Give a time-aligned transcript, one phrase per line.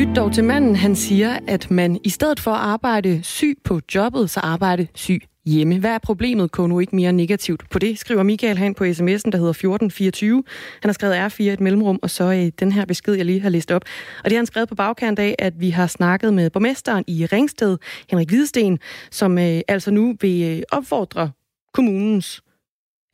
[0.00, 3.80] Lyt dog til manden, han siger, at man i stedet for at arbejde syg på
[3.94, 5.78] jobbet, så arbejde syg hjemme.
[5.78, 6.52] Hvad er problemet?
[6.52, 10.44] Gå nu ikke mere negativt på det, skriver Michael han på sms'en, der hedder 1424.
[10.82, 13.48] Han har skrevet R4 et mellemrum, og så øh, den her besked, jeg lige har
[13.48, 13.82] læst op.
[14.18, 17.26] Og det har han skrevet på bagkant af, at vi har snakket med borgmesteren i
[17.26, 17.78] Ringsted,
[18.10, 18.78] Henrik Hvidesten,
[19.10, 21.30] som øh, altså nu vil øh, opfordre
[21.74, 22.42] kommunens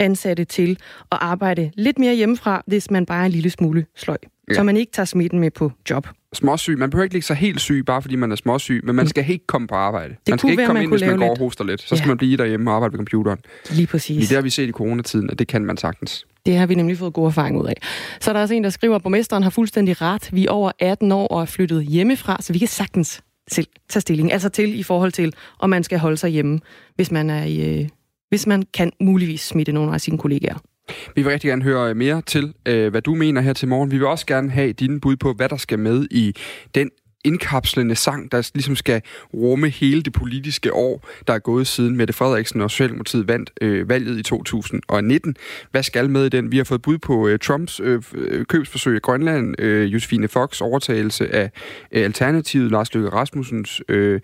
[0.00, 0.78] ansatte til
[1.12, 4.18] at arbejde lidt mere hjemmefra, hvis man bare er en lille smule sløj.
[4.48, 4.54] Ja.
[4.54, 6.06] Så man ikke tager smitten med på job.
[6.36, 6.78] Småsyg.
[6.78, 9.08] Man behøver ikke ligge sig helt syg, bare fordi man er småsyg, men man mm.
[9.08, 10.08] skal ikke komme på arbejde.
[10.08, 11.82] Det man skal ikke være, komme ind, hvis man går og hoster lidt.
[11.82, 13.38] Så skal man blive derhjemme og arbejde ved computeren.
[13.70, 14.28] Lige præcis.
[14.28, 16.26] Det har vi set i coronatiden, at det kan man sagtens.
[16.46, 17.74] Det har vi nemlig fået god erfaring ud af.
[18.20, 20.28] Så er der også en, der skriver, at borgmesteren har fuldstændig ret.
[20.32, 24.00] Vi er over 18 år og er flyttet hjemmefra, så vi kan sagtens selv tage
[24.00, 24.32] stilling.
[24.32, 26.60] Altså til i forhold til, om man skal holde sig hjemme,
[26.94, 27.88] hvis man, er i, øh,
[28.28, 30.58] hvis man kan muligvis smitte nogle af sine kollegaer.
[30.88, 33.90] Vi vil rigtig gerne høre mere til, øh, hvad du mener her til morgen.
[33.90, 36.34] Vi vil også gerne have dine bud på, hvad der skal med i
[36.74, 36.90] den
[37.26, 39.02] indkapslende sang, der ligesom skal
[39.34, 43.88] rumme hele det politiske år, der er gået siden Mette Frederiksen og Socialdemokratiet vandt øh,
[43.88, 45.36] valget i 2019.
[45.70, 46.52] Hvad skal med i den?
[46.52, 48.02] Vi har fået bud på øh, Trumps øh,
[48.48, 51.50] købsforsøg i Grønland, øh, Josefine Fox overtagelse af
[51.92, 54.20] øh, Alternativet, Lars Løkke Rasmussens, øh,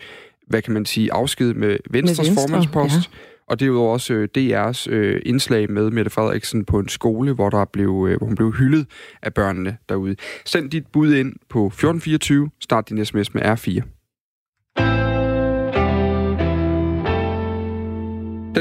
[0.47, 2.95] hvad kan man sige, afsked med Venstres Venstre, formandspost.
[2.95, 3.32] ja.
[3.47, 7.33] Og det er jo også øh, DR's øh, indslag med Mette Frederiksen på en skole,
[7.33, 8.87] hvor, der blev, øh, hvor hun blev hyldet
[9.23, 10.17] af børnene derude.
[10.45, 12.51] Send dit bud ind på 1424.
[12.61, 14.02] Start din sms med R4.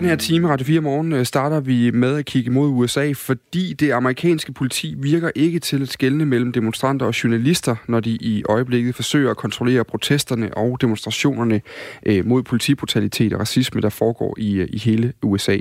[0.02, 3.74] Den her time, Radio 4 Morgen, øh, starter vi med at kigge mod USA, fordi
[3.74, 8.44] det amerikanske politi virker ikke til at skelne mellem demonstranter og journalister, når de i
[8.50, 11.62] øjeblikket forsøger at kontrollere protesterne og demonstrationerne
[12.06, 15.58] øh, mod politibrutalitet og racisme, der foregår i, øh, i hele USA.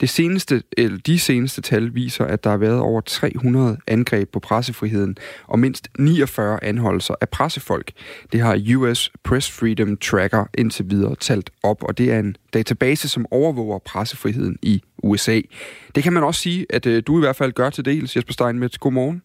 [0.00, 4.40] Det seneste, eller de seneste tal viser, at der har været over 300 angreb på
[4.40, 7.92] pressefriheden og mindst 49 anholdelser af pressefolk.
[8.32, 13.08] Det har US Press Freedom Tracker indtil videre talt op, og det er en database,
[13.08, 15.40] som overvåger pressefriheden i USA.
[15.94, 18.32] Det kan man også sige, at øh, du i hvert fald gør til dels, Jesper
[18.32, 18.78] Steinmetz.
[18.78, 19.22] Godmorgen.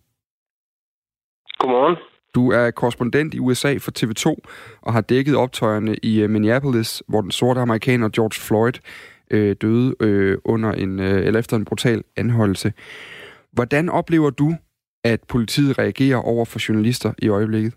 [1.60, 1.98] Godmorgen.
[2.36, 4.36] Du er korrespondent i USA for TV2
[4.82, 8.74] og har dækket optøjerne i øh, Minneapolis, hvor den sorte amerikaner George Floyd
[9.32, 12.74] øh, døde øh, under en øh, eller efter en brutal anholdelse.
[13.52, 14.56] Hvordan oplever du,
[15.04, 17.74] at politiet reagerer over for journalister i øjeblikket?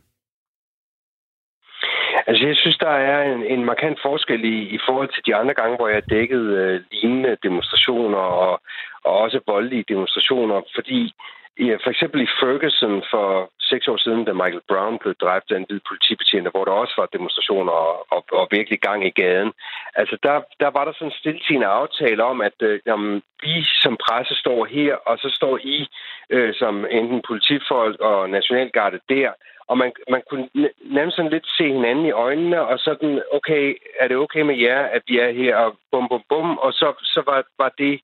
[2.26, 5.54] Altså, jeg synes, der er en, en markant forskel i, i forhold til de andre
[5.54, 8.60] gange, hvor jeg dækkede øh, lignende demonstrationer og,
[9.04, 11.14] og også voldelige demonstrationer, fordi
[11.58, 15.56] ja, for eksempel i Ferguson for seks år siden, da Michael Brown blev dræbt af
[15.56, 19.52] en hvid politibetjent, hvor der også var demonstrationer og, og, og virkelig gang i gaden.
[19.94, 23.96] Altså, der, der var der sådan en stiltigende aftale om, at øh, jamen, vi som
[24.06, 25.88] presse står her, og så står I
[26.30, 29.30] øh, som enten politifolk og nationalgarde der,
[29.68, 30.48] og man, man kunne
[30.96, 34.80] nærmest sådan lidt se hinanden i øjnene, og sådan, okay, er det okay med jer,
[34.82, 38.00] at vi er her, og bum, bum, bum, og så, så var, var det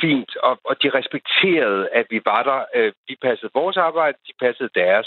[0.00, 2.64] fint, og, og de respekterede, at vi var der.
[2.74, 5.06] Øh, vi passede vores arbejde, de passede deres.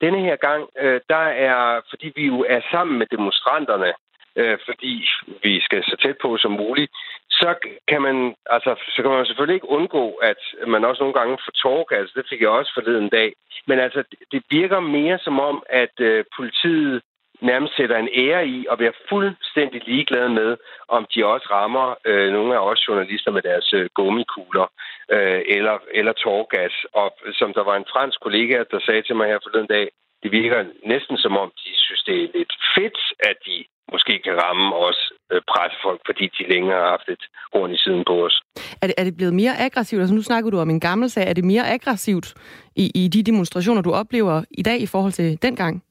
[0.00, 3.92] Denne her gang, øh, der er, fordi vi jo er sammen med demonstranterne,
[4.36, 5.08] øh, fordi
[5.42, 6.92] vi skal så tæt på som muligt,
[7.40, 7.54] så
[7.88, 11.54] kan man altså så kan man selvfølgelig ikke undgå, at man også nogle gange får
[11.62, 13.32] talk, altså det fik jeg også forleden dag.
[13.66, 17.02] Men altså, det virker mere som om, at øh, politiet
[17.40, 20.56] nærmest sætter en ære i at være fuldstændig ligeglade med,
[20.88, 24.66] om de også rammer øh, nogle af os journalister med deres øh, gummikugler
[25.10, 26.74] øh, eller, eller tårgas.
[26.92, 29.88] Og som der var en fransk kollega, der sagde til mig her forleden dag,
[30.22, 34.34] det virker næsten som om, de synes, det er lidt fedt, at de måske kan
[34.44, 38.42] ramme os øh, pressefolk, fordi de længere har haft et horn i siden på os.
[38.82, 40.00] Er det, er det blevet mere aggressivt?
[40.00, 41.28] Altså nu snakker du om en gammel sag.
[41.28, 42.28] Er det mere aggressivt
[42.76, 45.82] i, i de demonstrationer, du oplever i dag i forhold til dengang?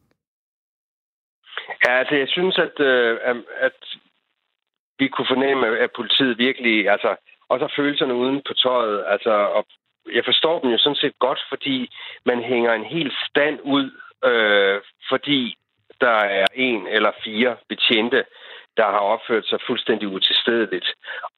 [1.86, 3.20] Ja, altså jeg synes, at, øh,
[3.60, 3.88] at-
[5.00, 7.16] vi kunne fornemme, at politiet virkelig, altså
[7.50, 9.04] også har følelserne uden på tøjet.
[9.08, 9.66] Altså, og
[10.14, 11.90] jeg forstår dem jo sådan set godt, fordi
[12.26, 13.86] man hænger en hel stand ud,
[14.30, 15.56] øh, fordi
[16.02, 18.26] der er en eller fire betjente,
[18.78, 20.88] der har opført sig fuldstændig utilstedeligt.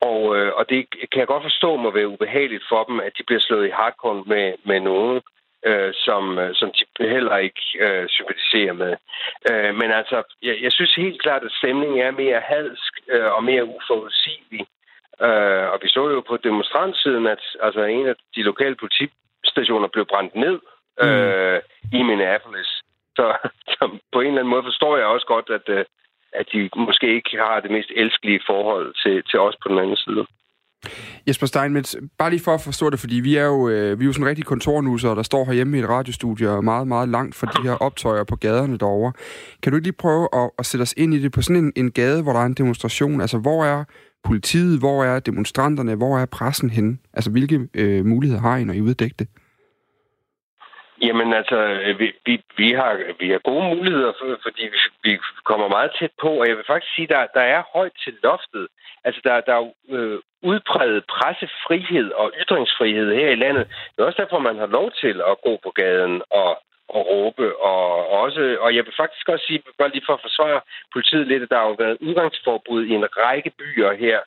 [0.02, 3.24] Og, øh, og det kan jeg godt forstå må være ubehageligt for dem, at de
[3.24, 5.22] bliver slået i hardcore med, med nogen,
[5.66, 8.94] øh, som, øh, som de heller ikke øh, sympatiserer med.
[9.52, 13.44] Øh, men altså, jeg, jeg synes helt klart, at stemningen er mere hadsk øh, og
[13.44, 14.66] mere uforudsigelig.
[15.22, 20.06] Øh, og vi så jo på demonstrantsiden, at altså, en af de lokale politistationer blev
[20.06, 20.60] brændt ned
[21.04, 21.60] øh,
[21.94, 22.82] i Minneapolis.
[23.20, 23.28] Så,
[23.74, 23.84] så
[24.14, 25.86] på en eller anden måde forstår jeg også godt, at, øh,
[26.40, 30.02] at de måske ikke har det mest elskelige forhold til, til os på den anden
[30.06, 30.26] side.
[31.28, 34.08] Jesper Steinmetz, bare lige for at forstå det, fordi vi er jo, øh, vi er
[34.08, 37.48] jo sådan rigtig kontornusser, der står herhjemme i et radiostudie og meget, meget langt fra
[37.48, 39.14] de her optøjer på gaderne derovre.
[39.64, 41.74] Kan du ikke lige prøve at, at sætte os ind i det på sådan en,
[41.76, 43.22] en gade, hvor der er en demonstration?
[43.22, 43.84] Altså, hvor er
[44.24, 46.98] politiet, hvor er demonstranterne, hvor er pressen henne?
[47.14, 49.28] Altså, hvilke øh, muligheder har I, når I uddækker det?
[51.02, 55.20] Jamen altså, øh, vi, vi, vi, har, vi har gode muligheder, for, fordi vi, vi
[55.44, 58.14] kommer meget tæt på, og jeg vil faktisk sige, at der, der er højt til
[58.24, 58.68] loftet.
[59.04, 63.68] Altså, der, der er øh, udpræget pressefrihed og ytringsfrihed her i landet.
[63.68, 66.52] Det er også derfor, man har lov til at gå på gaden og,
[66.90, 67.58] og råbe.
[67.58, 70.62] Og, også, og jeg vil faktisk også sige, bare lige for at forsvare
[70.94, 74.20] politiet lidt, at der har jo været udgangsforbud i en række byer her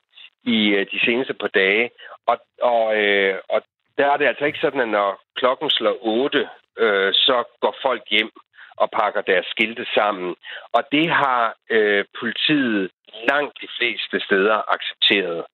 [0.45, 1.91] i øh, de seneste par dage.
[2.27, 3.63] Og, og, øh, og
[3.99, 6.49] der er det altså ikke sådan, at når klokken slår 8,
[6.79, 8.31] øh, så går folk hjem
[8.77, 10.35] og pakker deres skilte sammen.
[10.73, 12.91] Og det har øh, politiet
[13.31, 15.45] langt de fleste steder accepteret.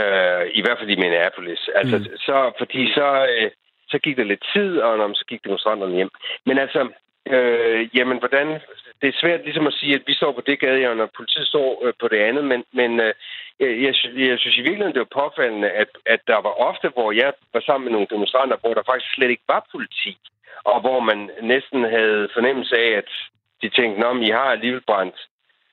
[0.00, 1.68] Øh, I hvert fald i Minneapolis.
[1.74, 2.16] Altså, mm.
[2.26, 3.50] så, fordi så, øh,
[3.88, 6.10] så gik der lidt tid, og når, så gik demonstranterne hjem.
[6.46, 6.88] Men altså,
[7.32, 8.60] øh, jamen, hvordan...
[9.00, 11.86] Det er svært ligesom at sige, at vi står på det gadehjørne, og politiet står
[11.86, 13.14] øh, på det andet, men, men øh,
[13.60, 17.12] jeg, synes, jeg synes i virkeligheden, det var påfaldende, at, at der var ofte, hvor
[17.12, 20.16] jeg var sammen med nogle demonstranter, hvor der faktisk slet ikke var politi,
[20.64, 23.10] og hvor man næsten havde fornemmelse af, at
[23.62, 25.18] de tænkte, om I har alligevel brændt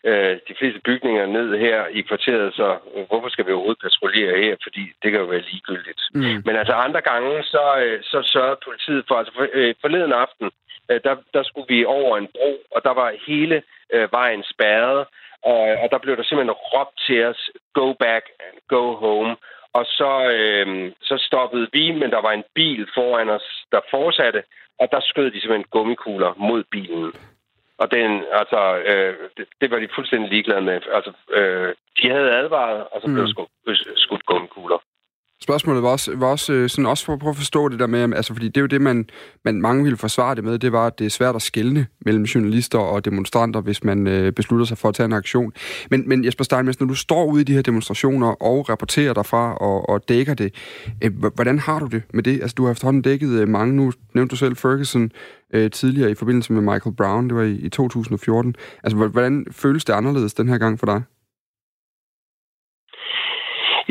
[0.03, 2.77] øh, de fleste bygninger ned her i kvarteret, så
[3.09, 4.55] hvorfor skal vi overhovedet patruljere her?
[4.63, 6.01] Fordi det kan jo være ligegyldigt.
[6.13, 6.41] Mm.
[6.45, 10.51] Men altså andre gange, så, øh, så sørgede politiet for, altså for, øh, forleden aften,
[10.89, 13.63] øh, der, der skulle vi over en bro, og der var hele
[13.93, 15.05] øh, vejen spærret,
[15.43, 19.35] og, og der blev der simpelthen råbt til os, go back and go home.
[19.73, 24.43] Og så, øh, så stoppede vi, men der var en bil foran os, der fortsatte,
[24.79, 27.13] og der skød de simpelthen gummikugler mod bilen.
[27.81, 28.11] Og den,
[28.41, 28.61] altså,
[28.91, 30.79] øh, det, det var de fuldstændig ligeglade med.
[30.97, 33.33] Altså, øh, de havde advaret, og så blev mm.
[33.33, 33.49] skudt,
[33.95, 34.79] skudt gummikugler.
[35.43, 37.87] Spørgsmålet var også, var også øh, sådan også for at prøve at forstå det der
[37.87, 39.09] med, altså fordi det er jo det, man,
[39.45, 42.23] man mange ville forsvare det med, det var, at det er svært at skelne mellem
[42.23, 45.53] journalister og demonstranter, hvis man øh, beslutter sig for at tage en aktion.
[45.89, 49.55] Men, men Jesper Steinmeier, når du står ude i de her demonstrationer og rapporterer derfra
[49.55, 50.55] og, og dækker det,
[51.03, 52.41] øh, hvordan har du det med det?
[52.41, 55.11] Altså du har efterhånden dækket øh, mange, nu nævnte du selv Ferguson
[55.53, 58.55] øh, tidligere i forbindelse med Michael Brown, det var i, i 2014.
[58.83, 61.01] Altså hvordan føles det anderledes den her gang for dig?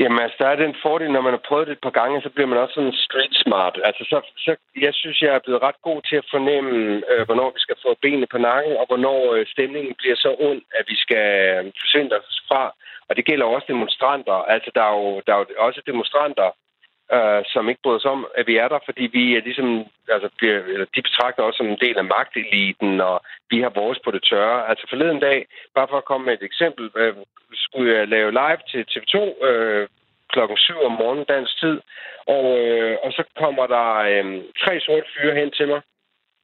[0.01, 2.31] Jamen, altså, der er den fordel, når man har prøvet det et par gange, så
[2.35, 3.75] bliver man også sådan street smart.
[3.89, 4.51] Altså, så, så
[4.87, 6.71] jeg synes, jeg er blevet ret god til at fornemme,
[7.11, 10.63] øh, hvornår vi skal få benene på nakken, og hvornår øh, stemningen bliver så ond,
[10.79, 12.63] at vi skal øh, forsvinde os fra.
[13.09, 14.37] Og det gælder også demonstranter.
[14.55, 16.49] Altså, der er jo, der er jo også demonstranter,
[17.17, 20.29] øh, som ikke bryder sig om, at vi er der, fordi vi er ligesom, altså,
[20.39, 23.21] bliver, eller de betragter os som en del af magteliten, og
[23.51, 24.69] vi har vores på det tørre.
[24.69, 27.15] Altså forleden dag, bare for at komme med et eksempel, øh,
[27.53, 29.89] skulle jeg lave live til TV2 øh,
[30.33, 31.81] klokken 7 om morgenen dansk tid,
[32.27, 35.81] og, øh, og så kommer der øh, tre sorte fyre hen til mig,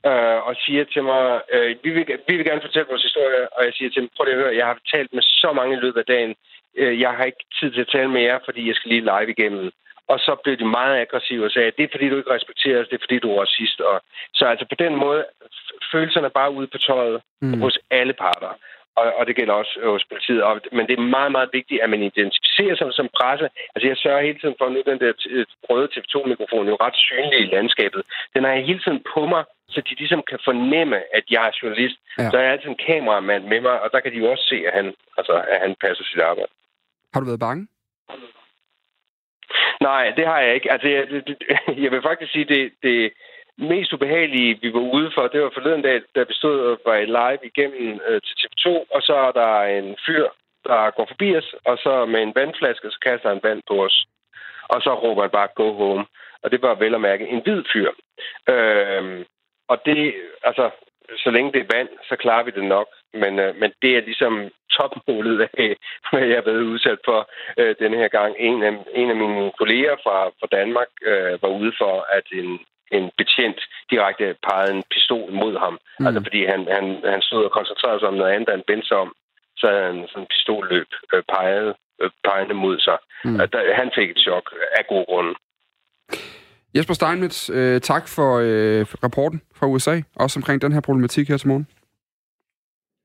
[0.07, 3.65] øh, og siger til mig, øh, vi, vil, vi vil gerne fortælle vores historie, og
[3.65, 5.81] jeg siger til dem, prøv lige at høre, jeg har talt med så mange i
[5.81, 6.35] løbet af dagen,
[6.77, 9.31] øh, jeg har ikke tid til at tale med jer, fordi jeg skal lige live
[9.31, 9.71] igennem.
[10.08, 12.88] Og så blev de meget aggressive og sagde, det er fordi, du ikke respekterer os,
[12.88, 13.81] det er fordi, du er racist.
[13.81, 14.00] Og,
[14.35, 15.25] så altså på den måde,
[15.93, 17.61] følelserne bare ude på tøjet mm.
[17.61, 18.53] hos alle parter.
[19.00, 20.43] Og, og det gælder også hos politiet.
[20.43, 23.47] Og, men det er meget, meget vigtigt, at man identificerer sig som presse.
[23.75, 25.12] Altså jeg sørger hele tiden for, nu den der
[25.69, 28.02] røde TV2-mikrofon jo ret synlig i landskabet.
[28.35, 31.59] Den har jeg hele tiden på mig, så de ligesom kan fornemme, at jeg er
[31.62, 31.97] journalist.
[32.19, 32.31] Ja.
[32.31, 34.59] Så er jeg altid en kameramand med mig, og der kan de jo også se,
[34.69, 34.87] at han,
[35.19, 36.52] altså, at han passer sit arbejde.
[37.12, 37.62] Har du været bange?
[39.81, 40.73] Nej, det har jeg ikke.
[40.73, 41.37] Altså, jeg, det,
[41.85, 43.13] jeg vil faktisk sige, det, det
[43.59, 46.99] mest ubehagelige, vi var ude for, det var forleden dag, da vi stod og var
[47.01, 50.29] live igennem øh, til TV2, og så er der en fyr,
[50.65, 54.07] der går forbi os, og så med en vandflaske, så kaster han vand på os.
[54.69, 56.07] Og så råber han bare, go home.
[56.43, 57.91] Og det var vel at mærke en hvid fyr.
[58.49, 59.25] Øh,
[59.69, 60.71] og det, altså,
[61.17, 62.89] så længe det er vand, så klarer vi det nok.
[63.15, 65.77] Men, øh, men det er ligesom topmålet af,
[66.11, 68.35] hvad jeg har været udsat for øh, denne her gang.
[68.39, 72.59] En af, en af mine kolleger fra, fra Danmark øh, var ude for, at en,
[72.97, 73.61] en betjent
[73.91, 75.79] direkte pegede en pistol mod ham.
[76.01, 76.07] Mm.
[76.07, 78.97] Altså fordi han, han, han stod og koncentrerede sig om noget andet, end bendte sig
[78.97, 79.13] om.
[79.57, 82.99] Så havde han sådan en pistolløb øh, peget, øh, pegende mod sig.
[83.25, 83.39] Mm.
[83.53, 84.47] Der, han fik et chok
[84.79, 85.37] af god grund.
[86.76, 91.37] Jesper Steinmetz, øh, tak for øh, rapporten fra USA, også omkring den her problematik her
[91.37, 91.66] til morgen.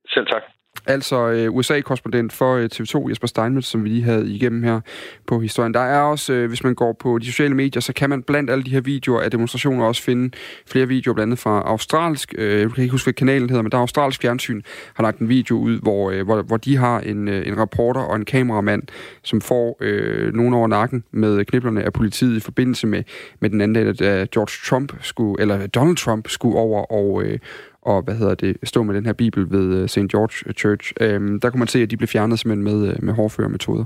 [0.08, 0.42] Selv tak.
[0.86, 4.80] Altså øh, USA-korrespondent for øh, TV2, Jesper Steinmetz, som vi lige havde igennem her
[5.28, 5.74] på historien.
[5.74, 8.50] Der er også, øh, hvis man går på de sociale medier, så kan man blandt
[8.50, 12.60] alle de her videoer af demonstrationer også finde flere videoer, blandt andet fra australsk, øh,
[12.60, 14.62] jeg kan ikke huske, hvad kanalen hedder, men der er australsk fjernsyn,
[14.94, 18.02] har lagt en video ud, hvor, øh, hvor, hvor de har en, øh, en reporter
[18.02, 18.84] og en kameramand,
[19.24, 23.04] som får øh, nogen over nakken med kniblerne af politiet i forbindelse med,
[23.40, 27.40] med den anden dag, da George Trump skulle, eller Donald Trump skulle over og, øh,
[27.82, 29.98] og hvad hedder det, stå med den her bibel ved øh, St.
[29.98, 30.94] George øh, Church.
[31.02, 33.86] Um, der kunne man se, at de blev fjernet simpelthen med, øh, med hårdførermetoder.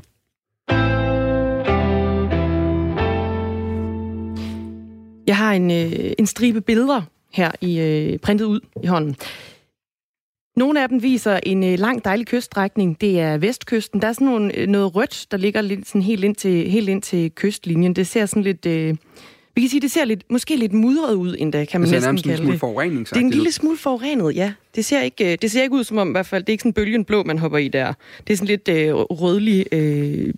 [5.27, 7.01] Jeg har en, øh, en stribe billeder
[7.33, 9.15] her i øh, printet ud i hånden.
[10.55, 13.01] Nogle af dem viser en øh, lang, dejlig kyststrækning.
[13.01, 14.01] Det er vestkysten.
[14.01, 16.89] Der er sådan nogle, øh, noget rødt, der ligger lidt, sådan helt, ind til, helt
[16.89, 17.95] ind til kystlinjen.
[17.95, 18.65] Det ser sådan lidt...
[18.65, 18.95] Øh,
[19.55, 22.17] vi kan sige, det ser lidt, måske lidt mudret ud endda, kan man næsten kalde
[22.17, 22.23] det.
[22.25, 24.53] Det er en smule forurening, Det er en lille smule forurenet, ja.
[24.75, 26.53] Det ser ikke, øh, det ser ikke ud som om, i hvert fald, det er
[26.53, 27.93] ikke sådan bølgen blå, man hopper i der.
[28.27, 30.33] Det er sådan lidt øh, rødlig, øh,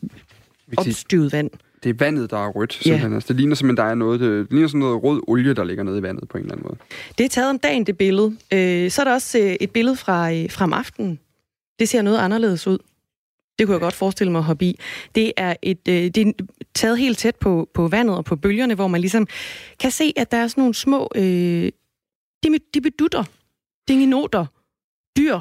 [0.78, 1.50] opstøvet vand.
[1.84, 3.12] Det er vandet, der er rødt, simpelthen.
[3.12, 3.16] Ja.
[3.16, 5.84] Altså, det ligner simpelthen, der er noget, det, ligner sådan noget rød olie, der ligger
[5.84, 6.78] nede i vandet på en eller anden måde.
[7.18, 8.36] Det er taget om dagen, det billede.
[8.54, 11.20] Øh, så er der også øh, et billede fra, øh, fra om aftenen.
[11.80, 12.78] Det ser noget anderledes ud.
[13.60, 14.80] Det kunne jeg godt forestille mig at hoppe i.
[15.16, 16.32] Det er, et, øh, det er
[16.78, 19.28] taget helt tæt på, på vandet og på bølgerne, hvor man ligesom
[19.80, 21.72] kan se, at der er sådan nogle små øh,
[22.84, 23.24] bedutter,
[23.88, 24.46] dingenoter,
[25.18, 25.40] dyr,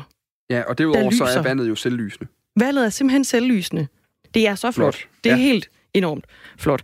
[0.51, 2.27] Ja, og derudover så er vandet jo selvlysende.
[2.57, 3.87] Vandet er simpelthen selvlysende.
[4.35, 4.95] Det er så flot.
[4.95, 5.09] flot.
[5.25, 5.43] Det er ja.
[5.43, 6.25] helt enormt
[6.59, 6.83] flot.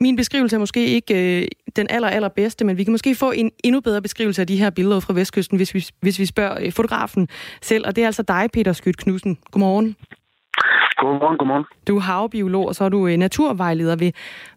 [0.00, 3.50] Min beskrivelse er måske ikke øh, den aller, allerbedste, men vi kan måske få en
[3.64, 6.72] endnu bedre beskrivelse af de her billeder fra Vestkysten, hvis vi, hvis vi spørger øh,
[6.72, 7.28] fotografen
[7.62, 7.86] selv.
[7.86, 9.38] Og det er altså dig, Peter Skyt Knudsen.
[9.50, 9.96] Godmorgen.
[10.96, 11.64] Godmorgen, godmorgen.
[11.88, 14.12] Du er havbiolog, og så er du øh, naturvejleder ved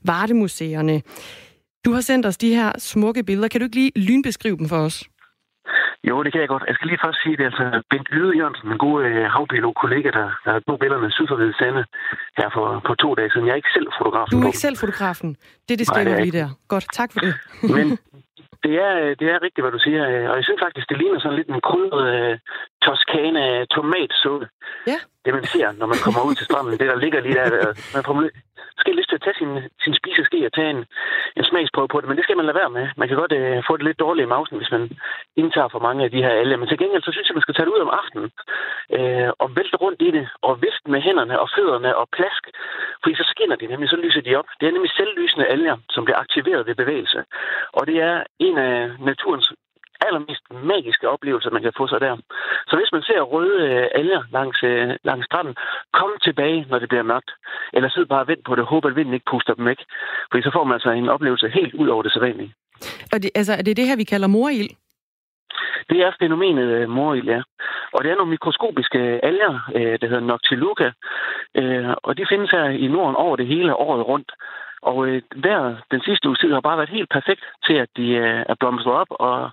[0.05, 1.01] Vardemuseerne.
[1.86, 3.48] Du har sendt os de her smukke billeder.
[3.48, 5.03] Kan du ikke lige lynbeskrive dem for os?
[6.10, 6.63] Jo, det kan jeg godt.
[6.67, 9.25] Jeg skal lige først sige, at det er altså Bent Yde Jørgensen, en god øh,
[9.36, 11.84] havbiolog-kollega, der, der har tog billederne syd for Hvide Sande
[12.39, 13.46] her for, på to dage siden.
[13.48, 14.31] Jeg er ikke selv fotografen.
[14.34, 15.29] Du er ikke selv fotografen.
[15.69, 16.50] Det, det skriver vi lige der.
[16.74, 17.34] Godt, tak for det.
[17.75, 17.88] Men
[18.63, 20.01] det er, det er rigtigt, hvad du siger.
[20.32, 22.38] Og jeg synes faktisk, det ligner sådan lidt en krydret uh,
[22.86, 24.48] toskana tomatsuppe.
[24.92, 25.00] Ja.
[25.25, 27.74] Det man ser, når man kommer ud til stranden, det der ligger lige der.
[27.96, 28.16] Man får
[28.78, 29.51] måske lyst til at tage sin,
[29.84, 30.82] sin spiseske og tage en,
[31.38, 32.86] en smagsprøve på det, men det skal man lade være med.
[32.98, 34.83] Man kan godt øh, få det lidt dårligt i mausen, hvis man
[35.41, 36.57] indtager for mange af de her alger.
[36.57, 38.29] Men til gengæld, så synes jeg, man skal tage det ud om aftenen
[38.98, 42.43] øh, og vælte rundt i det, og vifte med hænderne og fødderne og plask,
[43.01, 44.50] fordi så skinner de nemlig, så lyser de op.
[44.59, 47.19] Det er nemlig selvlysende alger, som bliver aktiveret ved bevægelse.
[47.77, 49.48] Og det er en af naturens
[50.08, 52.18] allermest magiske oplevelser, man kan få sig der.
[52.70, 55.56] Så hvis man ser røde øh, alger langs, øh, langs stranden,
[55.94, 57.32] kom tilbage, når det bliver mørkt.
[57.74, 59.82] Eller sid bare og vent på det, håb at vinden ikke puster dem væk.
[60.32, 62.53] Fordi så får man altså en oplevelse helt ud over det sædvanlige.
[63.13, 64.70] Og det, altså, er det det her, vi kalder morild?
[65.89, 67.41] Det er fænomenet øh, morild, ja.
[67.94, 69.53] Og det er nogle mikroskopiske alger,
[70.01, 70.91] der hedder Noctiluca,
[72.03, 74.32] og de findes her i Norden over det hele året rundt.
[74.81, 78.07] Og øh, der den sidste uge tid har bare været helt perfekt til, at de
[78.24, 79.51] øh, er blomstret op, og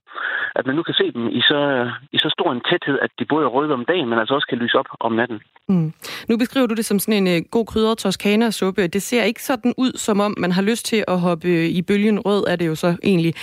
[0.58, 3.24] at man nu kan se dem i så, i så stor en tæthed, at de
[3.24, 5.40] både er røde om dagen, men altså også kan lyse op om natten.
[5.68, 5.92] Mm.
[6.28, 8.86] Nu beskriver du det som sådan en øh, god krydret toskana-suppe.
[8.86, 11.82] Det ser ikke sådan ud, som om man har lyst til at hoppe øh, i
[11.82, 13.34] bølgen rød, er det jo så egentlig.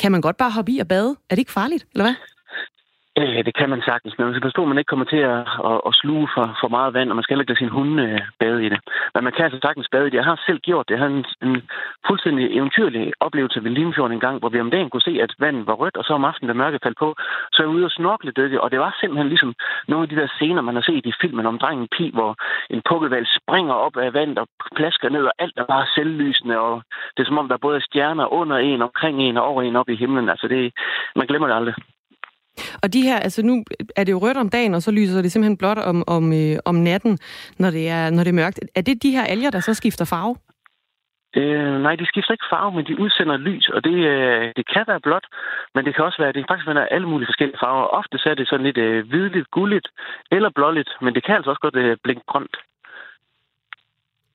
[0.00, 1.10] Kan man godt bare hoppe i og bade?
[1.30, 2.14] Er det ikke farligt, eller hvad?
[3.20, 5.22] Øh, det kan man sagtens, men man skal passe på, at man ikke kommer til
[5.32, 5.38] at,
[5.70, 8.00] at, at sluge for, for meget vand, og man skal heller ikke lade sin hund
[8.00, 8.80] øh, bade i det.
[9.14, 10.20] Men man kan altså sagtens bade i det.
[10.20, 10.94] Jeg har selv gjort det.
[10.94, 11.62] Jeg havde en, en
[12.08, 15.66] fuldstændig eventyrlig oplevelse ved Limfjorden en gang, hvor vi om dagen kunne se, at vandet
[15.66, 17.14] var rødt, og så om aftenen, da mørket faldt på,
[17.52, 19.54] så er jeg ude og snorkle dykke, og det var simpelthen ligesom
[19.88, 22.36] nogle af de der scener, man har set i filmen om drengen Pi, hvor
[22.70, 26.82] en pukkelvalg springer op af vandet og plasker ned, og alt er bare selvlysende, og
[27.16, 29.76] det er som om, der både er stjerner under en, omkring en og over en
[29.76, 30.28] op i himlen.
[30.28, 30.72] Altså det,
[31.16, 31.74] man glemmer det aldrig.
[32.82, 33.64] Og de her, altså nu
[33.96, 36.56] er det jo rødt om dagen, og så lyser det simpelthen blot om, om, øh,
[36.64, 37.18] om natten,
[37.58, 38.60] når det, er, når det er mørkt.
[38.74, 40.36] Er det de her alger, der så skifter farve?
[41.36, 44.84] Øh, nej, de skifter ikke farve, men de udsender lys, og det, øh, det kan
[44.86, 45.26] være blåt,
[45.74, 47.86] men det kan også være, det kan faktisk være alle mulige forskellige farver.
[48.00, 49.88] Ofte så er det sådan lidt øh, hvidligt, gulligt
[50.30, 52.56] eller blåligt, men det kan altså også godt øh, blinke grønt.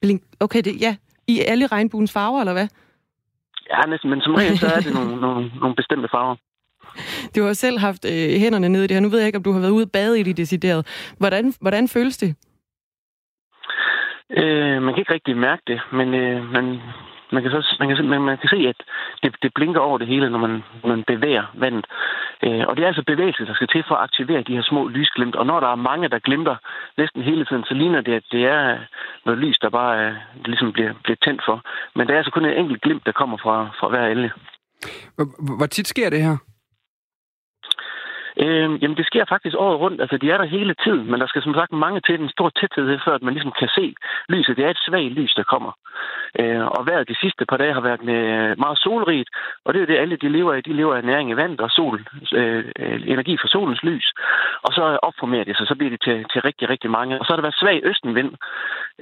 [0.02, 0.96] Blink, okay, det, ja.
[1.26, 2.68] I alle regnbuens farver, eller hvad?
[3.70, 6.36] Ja, næsten, men som regel så er det nogle, nogle, nogle bestemte farver.
[7.36, 9.00] Du har selv haft øh, hænderne nede i det her.
[9.00, 11.12] Nu ved jeg ikke, om du har været ude og bade i det decideret.
[11.18, 12.36] Hvordan, hvordan føles det?
[14.30, 16.64] Øh, man kan ikke rigtig mærke det, men øh, man,
[17.32, 18.78] man, kan så, man, kan, man, man kan se, at
[19.22, 21.86] det, det blinker over det hele, når man, man bevæger vandet.
[22.44, 24.88] Øh, og det er altså bevægelse, der skal til for at aktivere de her små
[24.88, 25.36] lysglimt.
[25.36, 26.56] Og når der er mange, der glimter
[26.98, 28.78] næsten hele tiden, så ligner det, at det er
[29.24, 31.62] noget lys, der bare øh, ligesom bliver, bliver tændt for.
[31.94, 34.30] Men det er altså kun en enkelt glimt, der kommer fra, fra hver alge.
[35.58, 36.36] Hvor tit sker det her?
[38.36, 40.00] Øh, jamen, det sker faktisk året rundt.
[40.00, 42.48] Altså, de er der hele tiden, men der skal som sagt mange til en stor
[42.48, 43.94] tæthed, før at man ligesom kan se
[44.28, 44.56] lyset.
[44.56, 45.72] Det er et svagt lys, der kommer.
[46.38, 49.30] Øh, og vejret de sidste par dage har været med øh, meget solrigt,
[49.64, 50.62] og det er jo det, alle de lever af.
[50.62, 54.12] De lever af næring i vand og sol, øh, øh energi fra solens lys.
[54.62, 57.20] Og så opformerer de sig, så bliver det til, til rigtig, rigtig mange.
[57.20, 58.32] Og så har der været svag østenvind,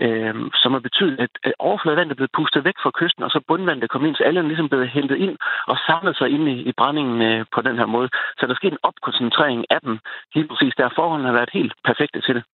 [0.00, 3.85] øh, som har betydet, at overfladevandet er blevet pustet væk fra kysten, og så bundvandet
[3.85, 6.56] er kommet ind, så alle er ligesom blevet hentet ind og samlet sig ind i,
[6.70, 8.08] i brændingen øh, på den her måde.
[8.38, 8.85] Så der sker en
[9.28, 9.99] opkoncentrering af dem.
[10.35, 12.44] Helt præcis der forholdene har været helt perfekte til det.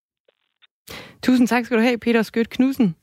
[1.22, 2.96] Tusind tak skal du have, Peter Skødt Knudsen.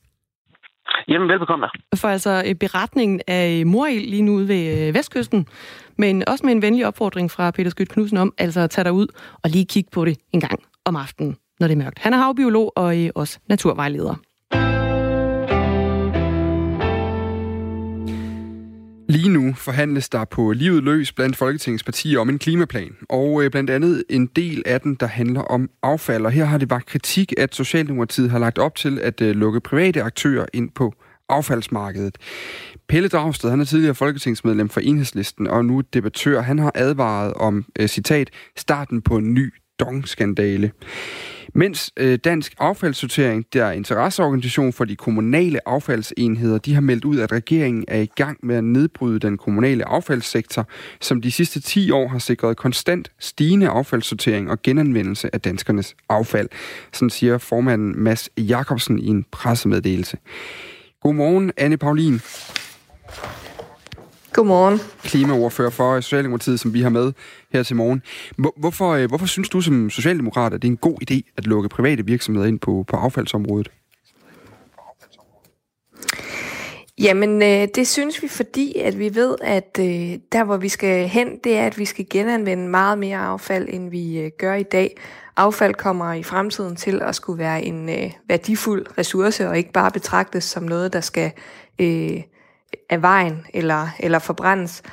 [1.08, 1.68] Jamen, velbekomme.
[1.96, 5.48] For altså øh, beretningen af Morild lige nu ude ved øh, Vestkysten,
[5.98, 8.94] men også med en venlig opfordring fra Peter Skyt Knudsen om altså at tage dig
[8.94, 9.08] ud
[9.44, 12.00] og lige kigge på det en gang om aftenen, når det er mørkt.
[12.00, 14.16] Han er havbiolog og øh, også naturvejleder.
[19.12, 23.52] Lige nu forhandles der på livet løs blandt Folketingets partier om en klimaplan, og øh,
[23.52, 26.26] blandt andet en del af den, der handler om affald.
[26.26, 29.60] Og her har det været kritik, at Socialdemokratiet har lagt op til at øh, lukke
[29.60, 30.94] private aktører ind på
[31.30, 32.18] affaldsmarkedet.
[32.88, 36.42] Pelle Dragsted, han er tidligere folketingsmedlem for Enhedslisten og nu debattør.
[36.42, 40.72] Han har advaret om, øh, citat, starten på en ny dong-skandale.
[41.54, 47.20] Mens øh, Dansk Affaldssortering, der er interesseorganisation for de kommunale affaldsenheder, de har meldt ud,
[47.20, 50.68] at regeringen er i gang med at nedbryde den kommunale affaldssektor,
[51.02, 56.50] som de sidste 10 år har sikret konstant stigende affaldssortering og genanvendelse af danskernes affald.
[56.94, 60.18] Sådan siger formanden Mads Jakobsen i en pressemeddelelse.
[61.02, 62.22] Godmorgen, Anne Paulin.
[64.34, 64.80] Godmorgen.
[65.04, 67.14] Klimaordfører for Socialdemokratiet, som vi har med
[67.54, 68.02] her til morgen.
[68.58, 71.70] Hvorfor, øh, hvorfor synes du som socialdemokrat, at det er en god idé at lukke
[71.70, 73.72] private virksomheder ind på, på affaldsområdet?
[77.02, 81.08] Jamen, øh, det synes vi, fordi at vi ved, at øh, der, hvor vi skal
[81.08, 84.64] hen, det er, at vi skal genanvende meget mere affald, end vi øh, gør i
[84.64, 84.98] dag.
[85.38, 89.92] Affald kommer i fremtiden til at skulle være en øh, værdifuld ressource, og ikke bare
[89.92, 91.32] betragtes som noget, der skal
[91.80, 92.22] øh,
[92.90, 94.84] af vejen eller, eller forbrændes.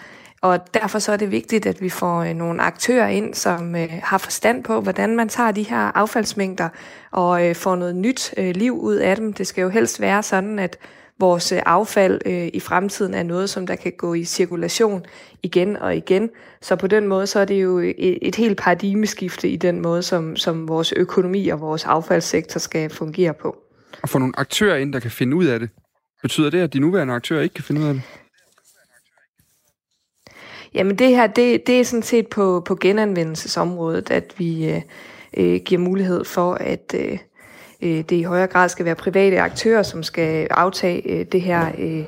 [0.40, 3.88] Og derfor så er det vigtigt, at vi får øh, nogle aktører ind, som øh,
[4.02, 6.68] har forstand på, hvordan man tager de her affaldsmængder
[7.10, 9.32] og øh, får noget nyt øh, liv ud af dem.
[9.32, 10.78] Det skal jo helst være sådan, at
[11.20, 15.04] vores øh, affald øh, i fremtiden er noget, som der kan gå i cirkulation
[15.42, 16.30] igen og igen.
[16.60, 19.80] Så på den måde, så er det jo øh, et, et helt paradigmeskifte i den
[19.80, 23.56] måde, som, som vores økonomi og vores affaldssektor skal fungere på.
[24.02, 25.70] Og få nogle aktører ind, der kan finde ud af det.
[26.22, 28.02] Betyder det, at de nuværende aktører ikke kan finde ud af det?
[30.74, 34.82] Jamen det her, det, det er sådan set på, på genanvendelsesområdet, at vi øh,
[35.36, 37.18] øh giver mulighed for, at øh,
[37.82, 41.72] øh, det i højere grad skal være private aktører, som skal aftage øh, det her,
[41.78, 42.04] øh,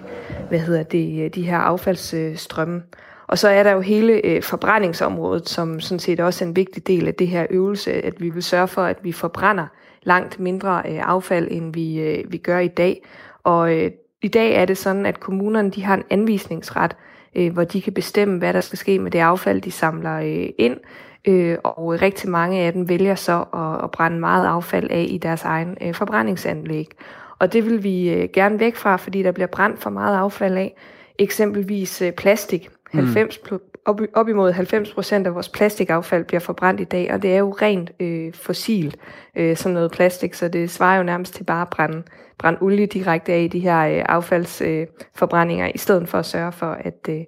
[0.49, 2.83] hvad hedder det, øh, de her affaldsstrømme.
[3.27, 6.87] Og så er der jo hele øh, forbrændingsområdet, som sådan set også er en vigtig
[6.87, 9.67] del af det her øvelse, at vi vil sørge for, at vi forbrænder
[10.03, 13.03] langt mindre øh, affald, end vi, øh, vi gør i dag.
[13.43, 13.91] Og øh,
[14.23, 16.97] i dag er det sådan, at kommunerne de har en anvisningsret,
[17.35, 20.49] øh, hvor de kan bestemme, hvad der skal ske med det affald, de samler øh,
[20.59, 20.77] ind.
[21.25, 25.19] Øh, og rigtig mange af dem vælger så at, at brænde meget affald af i
[25.19, 26.89] deres egen øh, forbrændingsanlæg.
[27.39, 30.57] Og det vil vi øh, gerne væk fra, fordi der bliver brændt for meget affald
[30.57, 30.75] af.
[31.19, 32.71] Eksempelvis øh, plastik.
[32.93, 37.23] 90 mm op, op imod 90 procent af vores plastikaffald bliver forbrændt i dag, og
[37.23, 38.97] det er jo rent øh, fossil,
[39.37, 42.03] øh, sådan noget plastik, så det svarer jo nærmest til bare at brænde,
[42.39, 46.53] brænde olie direkte af i de her øh, affaldsforbrændinger, øh, i stedet for at sørge
[46.53, 47.21] for, at, øh,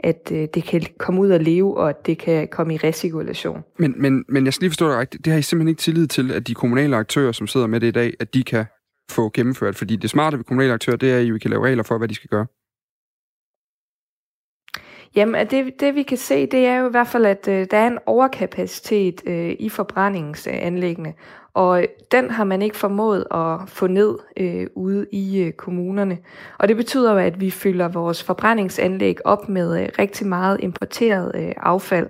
[0.00, 3.64] at øh, det kan komme ud og leve, og at det kan komme i recirkulation.
[3.78, 5.24] Men, men, men jeg skal lige forstå det rigtigt.
[5.24, 7.86] Det har I simpelthen ikke tillid til, at de kommunale aktører, som sidder med det
[7.86, 8.64] i dag, at de kan
[9.10, 9.76] få gennemført?
[9.76, 12.08] Fordi det smarte ved kommunale aktører, det er, at I kan lave regler for, hvad
[12.08, 12.46] de skal gøre.
[15.16, 17.76] Jamen, det, det vi kan se, det er jo i hvert fald, at øh, der
[17.76, 21.14] er en overkapacitet øh, i forbrændingsanlæggene,
[21.54, 26.18] og øh, den har man ikke formået at få ned øh, ude i øh, kommunerne.
[26.58, 31.32] Og det betyder jo, at vi fylder vores forbrændingsanlæg op med øh, rigtig meget importeret
[31.34, 32.08] øh, affald,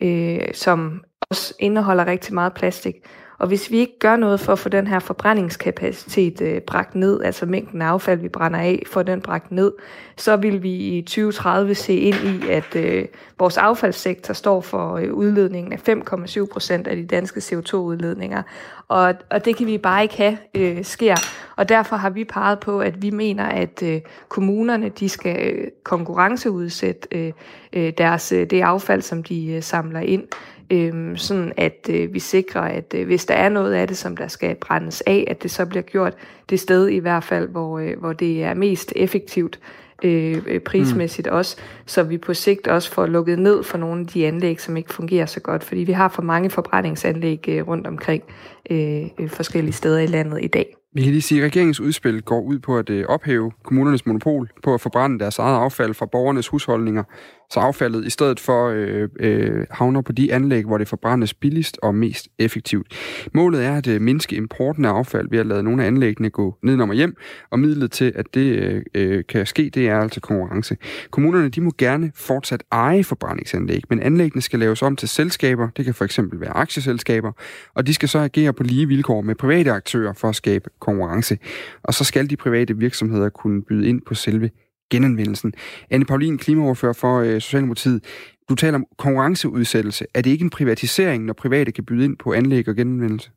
[0.00, 2.94] øh, som også indeholder rigtig meget plastik.
[3.38, 7.22] Og hvis vi ikke gør noget for at få den her forbrændingskapacitet øh, bragt ned,
[7.22, 9.72] altså mængden af affald, vi brænder af, få den bragt ned,
[10.16, 13.04] så vil vi i 2030 se ind i, at øh,
[13.38, 18.42] vores affaldssektor står for øh, udledningen af 5,7 procent af de danske CO2-udledninger.
[18.88, 21.16] Og, og det kan vi bare ikke have øh, sker.
[21.56, 25.68] Og derfor har vi peget på, at vi mener, at øh, kommunerne de skal øh,
[25.82, 27.32] konkurrenceudsætte øh,
[27.72, 30.24] øh deres, øh, det affald, som de øh, samler ind
[30.70, 34.16] øh, sådan at øh, vi sikrer, at øh, hvis der er noget af det, som
[34.16, 36.14] der skal brændes af, at det så bliver gjort
[36.50, 39.60] det sted i hvert fald, hvor, øh, hvor det er mest effektivt
[40.02, 41.36] øh, prismæssigt mm.
[41.36, 44.76] også, så vi på sigt også får lukket ned for nogle af de anlæg, som
[44.76, 48.22] ikke fungerer så godt, fordi vi har for mange forbrændingsanlæg øh, rundt omkring
[48.70, 50.74] øh, øh, forskellige steder i landet i dag.
[50.94, 54.50] Vi kan lige sige, at regeringens udspil går ud på at øh, ophæve kommunernes monopol
[54.62, 57.04] på at forbrænde deres eget affald fra borgernes husholdninger,
[57.50, 61.78] så affaldet i stedet for øh, øh, havner på de anlæg, hvor det forbrændes billigst
[61.82, 62.86] og mest effektivt.
[63.34, 66.58] Målet er at øh, mindske importen af affald ved at lade nogle af anlæggene gå
[66.62, 67.16] nedenom og hjem,
[67.50, 70.76] og midlet til, at det øh, øh, kan ske, det er altså konkurrence.
[71.10, 75.84] Kommunerne de må gerne fortsat eje forbrændingsanlæg, men anlæggene skal laves om til selskaber, det
[75.84, 77.32] kan for eksempel være aktieselskaber,
[77.74, 81.38] og de skal så agere på lige vilkår med private aktører for at skabe konkurrence.
[81.82, 84.50] Og så skal de private virksomheder kunne byde ind på selve
[84.90, 85.52] genanvendelsen.
[85.90, 88.04] Anne Paulin, klimaoverfører for øh, Socialdemokratiet.
[88.48, 90.06] Du taler om konkurrenceudsættelse.
[90.14, 93.30] Er det ikke en privatisering, når private kan byde ind på anlæg og genanvendelse?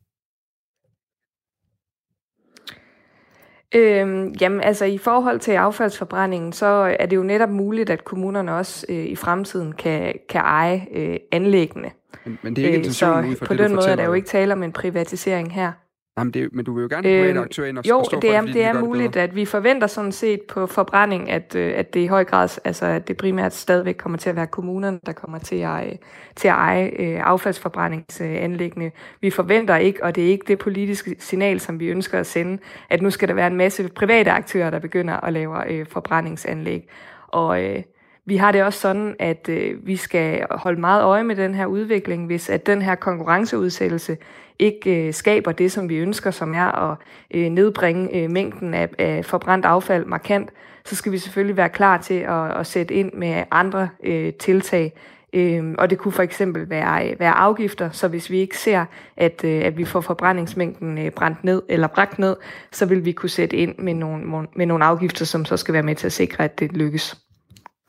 [3.74, 6.66] Øhm, jamen altså i forhold til affaldsforbrændingen, så
[7.00, 11.16] er det jo netop muligt, at kommunerne også øh, i fremtiden kan, kan eje øh,
[11.32, 11.90] anlæggene.
[12.24, 13.96] Men, men det er ikke øh, intentionen så ud fra på det, den måde er
[13.96, 15.72] der jo ikke tale om en privatisering her.
[16.18, 18.04] Jamen det, men du vil jo gerne have private øh, aktører ind og, jo, og
[18.04, 20.66] stå det for er, det, det er muligt, det at vi forventer sådan set på
[20.66, 24.30] forbrænding, at, øh, at det i høj grad, altså at det primært stadigvæk kommer til
[24.30, 25.92] at være kommunerne, der kommer til at, øh,
[26.36, 28.90] til at eje øh, affaldsforbrændingsanlæggene.
[29.20, 32.58] Vi forventer ikke, og det er ikke det politiske signal, som vi ønsker at sende,
[32.90, 36.88] at nu skal der være en masse private aktører, der begynder at lave øh, forbrændingsanlæg.
[37.28, 37.82] Og øh,
[38.26, 41.66] vi har det også sådan, at øh, vi skal holde meget øje med den her
[41.66, 44.16] udvikling, hvis at den her konkurrenceudsættelse
[44.58, 46.98] ikke øh, skaber det, som vi ønsker, som er at
[47.34, 50.50] øh, nedbringe øh, mængden af, af forbrændt affald markant,
[50.84, 54.92] så skal vi selvfølgelig være klar til at, at sætte ind med andre øh, tiltag.
[55.32, 58.84] Øh, og det kunne for eksempel være, øh, være afgifter, så hvis vi ikke ser,
[59.16, 62.36] at, øh, at vi får forbrændingsmængden øh, brændt ned eller bragt ned,
[62.72, 65.82] så vil vi kunne sætte ind med nogle, med nogle afgifter, som så skal være
[65.82, 67.16] med til at sikre, at det lykkes.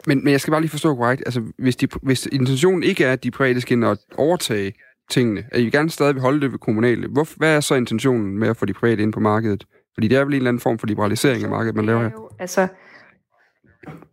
[0.07, 3.13] Men, men jeg skal bare lige forstå korrekt, altså hvis, de, hvis intentionen ikke er,
[3.13, 4.73] at de private skal overtage
[5.13, 8.39] tingene, at I gerne stadig vil holde det ved kommunale, hvor, hvad er så intentionen
[8.39, 9.65] med at få de private ind på markedet?
[9.93, 12.11] Fordi det er vel en eller anden form for liberalisering af markedet, man laver her.
[12.39, 12.67] Altså,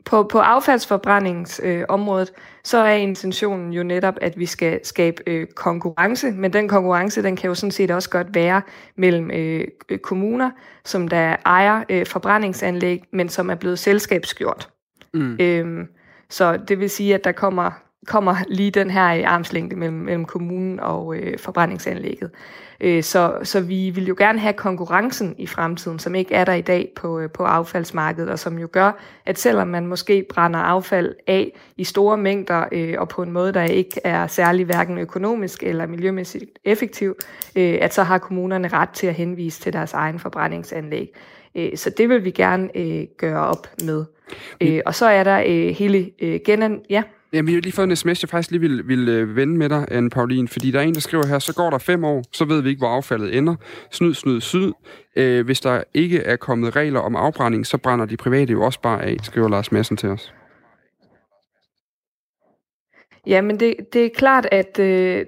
[0.05, 6.31] på, på affaldsforbrændingsområdet, øh, så er intentionen jo netop, at vi skal skabe øh, konkurrence,
[6.31, 8.63] men den konkurrence, den kan jo sådan set også godt være
[8.97, 9.69] mellem øh,
[10.03, 10.51] kommuner,
[10.85, 14.69] som der ejer øh, forbrændingsanlæg, men som er blevet selskabsgjort.
[15.15, 15.37] Mm.
[15.41, 15.87] Øhm,
[16.31, 17.71] så det vil sige, at der kommer,
[18.11, 22.31] kommer lige den her armslængde mellem, mellem kommunen og øh, forbrændingsanlægget.
[22.81, 26.53] Øh, så, så vi vil jo gerne have konkurrencen i fremtiden, som ikke er der
[26.53, 28.93] i dag på, øh, på affaldsmarkedet, og som jo gør,
[29.27, 33.53] at selvom man måske brænder affald af i store mængder øh, og på en måde,
[33.53, 37.17] der ikke er særlig hverken økonomisk eller miljømæssigt effektiv,
[37.57, 41.09] øh, at så har kommunerne ret til at henvise til deres egen forbrændingsanlæg.
[41.55, 44.05] Øh, så det vil vi gerne øh, gøre op med.
[44.61, 46.81] Øh, og så er der øh, hele øh, genan...
[46.91, 47.03] Ja.
[47.33, 49.69] Jamen, vi har lige fået en sms, jeg faktisk lige vil, vil øh, vende med
[49.69, 52.25] dig, Anne Pauline, fordi der er en, der skriver her, så går der fem år,
[52.33, 53.57] så ved vi ikke, hvor affaldet ender.
[53.91, 54.73] Snyd, snyd, syd.
[55.17, 58.81] Øh, hvis der ikke er kommet regler om afbrænding, så brænder de private jo også
[58.81, 60.35] bare af, skriver Lars Madsen til os.
[63.27, 65.27] Ja, men det, det er klart, at øh,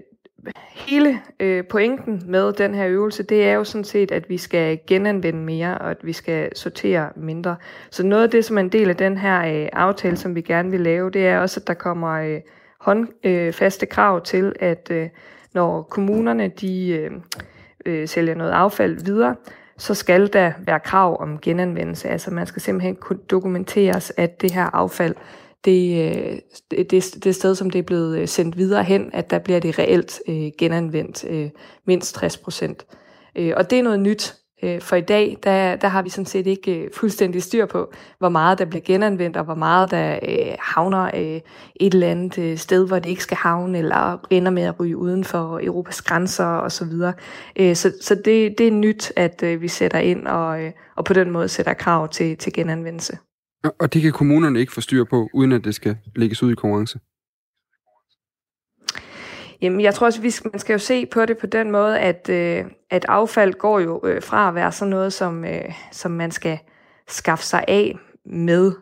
[0.70, 4.78] hele øh, pointen med den her øvelse, det er jo sådan set, at vi skal
[4.87, 7.57] genanvende mere, og at vi skal sortere mindre.
[7.90, 10.40] Så noget af det, som er en del af den her øh, aftale, som vi
[10.40, 12.40] gerne vil lave, det er også, at der kommer øh,
[12.81, 15.09] håndfaste øh, krav til, at øh,
[15.55, 17.11] når kommunerne de øh,
[17.87, 19.37] øh, sælger noget affald videre,
[19.76, 22.09] så skal der være krav om genanvendelse.
[22.09, 25.14] Altså man skal simpelthen kunne dokumenteres, at det her affald
[25.68, 26.38] Øh,
[26.70, 29.61] det, det, det sted, som det er blevet øh, sendt videre hen, at der bliver
[29.61, 31.51] det reelt øh, genanvendt øh,
[31.87, 32.87] mindst 60 procent.
[33.37, 36.27] Øh, og det er noget nyt, øh, for i dag, der, der har vi sådan
[36.27, 40.18] set ikke øh, fuldstændig styr på, hvor meget der bliver genanvendt, og hvor meget der
[40.29, 41.40] øh, havner øh,
[41.77, 44.96] et eller andet øh, sted, hvor det ikke skal havne, eller ender med at ryge
[44.96, 46.90] uden for Europas grænser osv.
[46.90, 47.12] Så,
[47.57, 51.05] øh, så, så det, det er nyt, at øh, vi sætter ind og, øh, og
[51.05, 53.18] på den måde sætter krav til, til genanvendelse.
[53.79, 56.55] Og det kan kommunerne ikke få styr på, uden at det skal lægges ud i
[56.55, 56.98] konkurrence?
[59.62, 62.64] Jamen, jeg tror også, man skal jo se på det på den måde, at, øh,
[62.90, 66.59] at affald går jo øh, fra at være sådan noget, som, øh, som man skal
[67.09, 68.72] skaffe sig af med,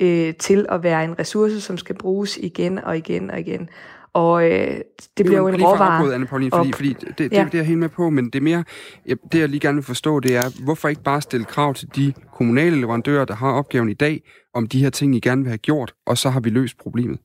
[0.00, 3.68] øh, til at være en ressource, som skal bruges igen og igen og igen.
[4.14, 4.80] Og øh,
[5.16, 6.14] det bliver jo en råvare.
[6.14, 7.44] Anne Pauline, fordi, fordi det, det, ja.
[7.44, 8.64] det, er jeg helt med på, men det er mere,
[9.08, 11.88] ja, det jeg lige gerne vil forstå, det er, hvorfor ikke bare stille krav til
[11.96, 14.22] de kommunale leverandører, der har opgaven i dag,
[14.54, 17.18] om de her ting, I gerne vil have gjort, og så har vi løst problemet.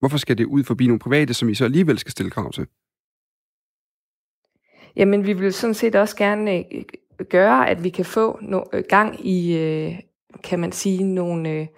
[0.00, 2.66] Hvorfor skal det ud forbi nogle private, som I så alligevel skal stille krav til?
[4.96, 6.84] Jamen, vi vil sådan set også gerne øh,
[7.28, 9.94] gøre, at vi kan få no, øh, gang i, øh,
[10.44, 11.68] kan man sige, nogle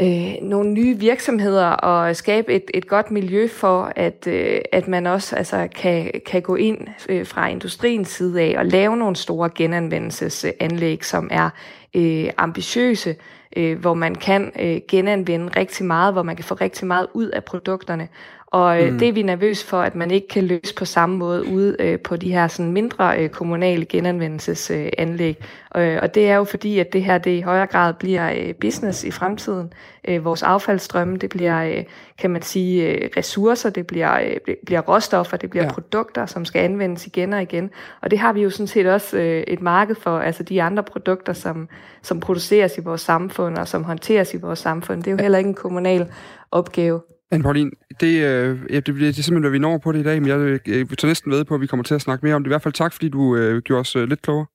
[0.00, 5.06] øh, nogle nye virksomheder og skabe et, et godt miljø for, at, øh, at man
[5.06, 6.78] også altså, kan, kan gå ind
[7.08, 11.50] øh, fra industriens side af og lave nogle store genanvendelsesanlæg, som er
[11.94, 13.16] øh, ambitiøse,
[13.56, 17.26] øh, hvor man kan øh, genanvende rigtig meget, hvor man kan få rigtig meget ud
[17.26, 18.08] af produkterne.
[18.52, 18.98] Og øh, mm.
[18.98, 22.00] det er vi nervøs for, at man ikke kan løse på samme måde ude øh,
[22.00, 25.44] på de her sådan mindre øh, kommunale genanvendelsesanlæg.
[25.76, 28.54] Øh, og det er jo fordi, at det her det i højere grad bliver øh,
[28.54, 29.72] business i fremtiden.
[30.08, 31.84] Øh, vores affaldsstrømme, det bliver, øh,
[32.18, 35.72] kan man sige, øh, ressourcer, det bliver, øh, bliver råstoffer, det bliver ja.
[35.72, 37.70] produkter, som skal anvendes igen og igen.
[38.00, 40.82] Og det har vi jo sådan set også øh, et marked for, altså de andre
[40.82, 41.68] produkter, som,
[42.02, 45.02] som produceres i vores samfund og som håndteres i vores samfund.
[45.02, 46.12] Det er jo heller ikke en kommunal
[46.50, 47.00] opgave.
[47.32, 50.02] Anne Pauline, det, øh, ja, det, det er simpelthen, hvad vi når på det i
[50.02, 52.26] dag, men jeg, jeg, jeg tager næsten ved på, at vi kommer til at snakke
[52.26, 52.48] mere om det.
[52.48, 54.46] I hvert fald tak, fordi du øh, gjorde os øh, lidt klogere.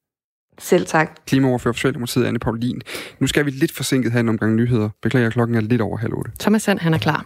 [0.59, 1.15] Selv tak.
[1.27, 2.81] Klimaoverfører for Socialdemokratiet, Anne Paulin.
[3.19, 4.89] Nu skal vi lidt forsinket have en omgang nyheder.
[5.01, 6.31] Beklager, klokken er lidt over halv otte.
[6.39, 7.25] Thomas Sand, han er klar.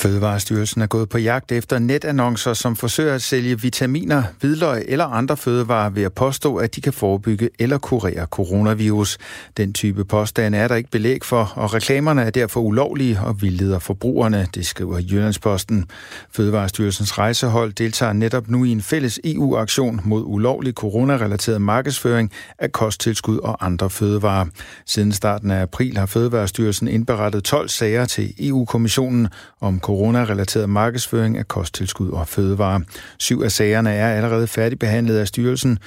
[0.00, 5.36] Fødevarestyrelsen er gået på jagt efter netannoncer, som forsøger at sælge vitaminer, hvidløg eller andre
[5.36, 9.18] fødevarer ved at påstå, at de kan forebygge eller kurere coronavirus.
[9.56, 13.78] Den type påstande er der ikke belæg for, og reklamerne er derfor ulovlige og vildleder
[13.78, 15.84] forbrugerne, det skriver Jyllandsposten.
[16.32, 23.38] Fødevarestyrelsens rejsehold deltager netop nu i en fælles EU-aktion mod ulovlig coronarelateret markedsføring af kosttilskud
[23.38, 24.46] og andre fødevarer.
[24.86, 29.28] Siden starten af april har Fødevarestyrelsen indberettet 12 sager til EU-kommissionen
[29.60, 32.80] om coronarelateret markedsføring af kosttilskud og fødevarer.
[33.26, 35.78] Syv af sagerne er allerede færdigbehandlet af styrelsen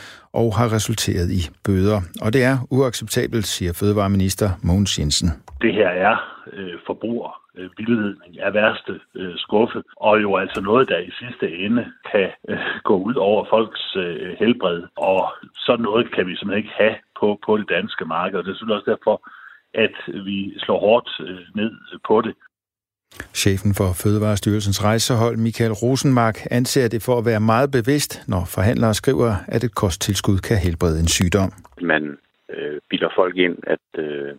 [0.42, 2.00] og har resulteret i bøder.
[2.24, 5.30] Og det er uacceptabelt, siger fødevareminister Mogens Jensen.
[5.66, 6.16] Det her er
[6.54, 11.46] øh, forbruger øh, vildledning af værste øh, skuffe, og jo altså noget, der i sidste
[11.66, 12.58] ende kan øh,
[12.90, 14.80] gå ud over folks øh, helbred.
[15.10, 15.22] Og
[15.66, 18.56] sådan noget kan vi simpelthen ikke have på, på det danske marked, og det er
[18.56, 19.16] selvfølgelig også derfor,
[19.86, 19.96] at
[20.30, 21.72] vi slår hårdt øh, ned
[22.10, 22.34] på det.
[23.34, 28.94] Chefen for Fødevarestyrelsens rejsehold, Michael Rosenmark, anser det for at være meget bevidst, når forhandlere
[28.94, 31.52] skriver, at et kosttilskud kan helbrede en sygdom.
[31.82, 32.18] Man
[32.54, 34.32] øh, bilder folk ind, at, øh,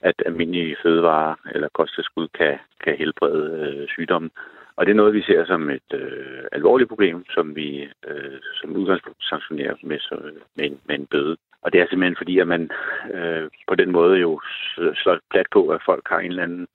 [0.00, 4.30] at almindelige fødevarer eller kosttilskud kan, kan helbrede øh, sygdommen.
[4.76, 8.76] Og det er noget, vi ser som et øh, alvorligt problem, som vi øh, som
[8.76, 10.16] udgangspunkt sanktionerer med, så,
[10.56, 11.36] med, en, med en bøde.
[11.62, 12.70] Og det er simpelthen fordi, at man
[13.14, 14.40] øh, på den måde jo
[15.02, 16.66] slår plat på, at folk har en eller anden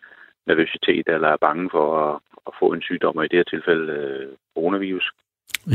[0.48, 3.94] nervøsitet eller er bange for at, at få en sygdom, og i det her tilfælde
[3.94, 5.08] øh, coronavirus.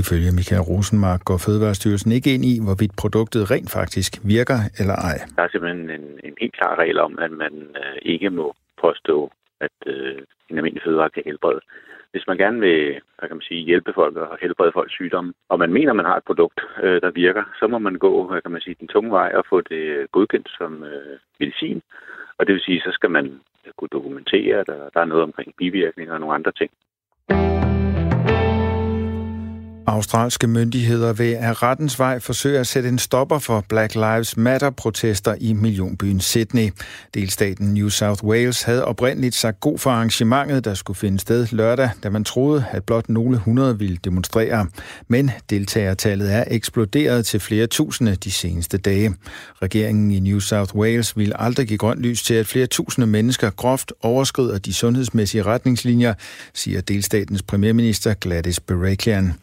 [0.02, 5.18] Ifølge Michael Rosenmark går Fødevarestyrelsen ikke ind i, hvorvidt produktet rent faktisk virker eller ej.
[5.36, 8.54] Der er simpelthen en, en helt klar regel om, at man øh, ikke må
[8.84, 9.30] påstå,
[9.60, 11.60] at øh, en almindelig fødevare kan helbrede.
[12.12, 15.58] Hvis man gerne vil hvad kan man sige, hjælpe folk og helbrede folks sygdomme, og
[15.58, 18.50] man mener, man har et produkt, øh, der virker, så må man gå hvad kan
[18.50, 21.82] man sige, den tunge vej og få det godkendt som øh, medicin.
[22.38, 23.40] Og det vil sige, så skal man
[23.76, 26.70] kunne dokumentere, at der er noget omkring bivirkninger og nogle andre ting.
[29.90, 35.34] Australske myndigheder vil af rettens vej forsøge at sætte en stopper for Black Lives Matter-protester
[35.40, 36.70] i millionbyen Sydney.
[37.14, 41.90] Delstaten New South Wales havde oprindeligt sagt god for arrangementet, der skulle finde sted lørdag,
[42.02, 44.66] da man troede, at blot nogle hundrede ville demonstrere.
[45.08, 49.14] Men deltagertallet er eksploderet til flere tusinde de seneste dage.
[49.62, 53.50] Regeringen i New South Wales vil aldrig give grønt lys til, at flere tusinde mennesker
[53.50, 56.14] groft overskrider de sundhedsmæssige retningslinjer,
[56.54, 59.34] siger delstatens premierminister Gladys Berejiklian.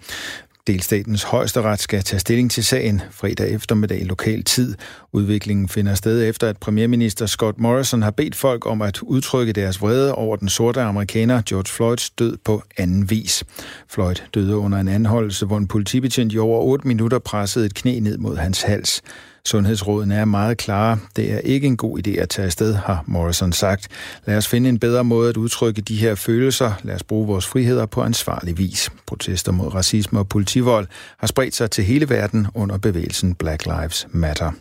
[0.67, 4.75] Delstatens højesteret skal tage stilling til sagen fredag eftermiddag lokal tid.
[5.13, 9.81] Udviklingen finder sted efter, at premierminister Scott Morrison har bedt folk om at udtrykke deres
[9.81, 13.43] vrede over den sorte amerikaner George Floyds død på anden vis.
[13.89, 17.99] Floyd døde under en anholdelse, hvor en politibetjent i over 8 minutter pressede et knæ
[17.99, 19.01] ned mod hans hals.
[19.47, 20.99] Sundhedsrådene er meget klare.
[21.15, 23.87] Det er ikke en god idé at tage afsted, har Morrison sagt.
[24.25, 26.73] Lad os finde en bedre måde at udtrykke de her følelser.
[26.83, 28.89] Lad os bruge vores friheder på ansvarlig vis.
[29.05, 34.07] Protester mod racisme og politivold har spredt sig til hele verden under bevægelsen Black Lives
[34.11, 34.51] Matter.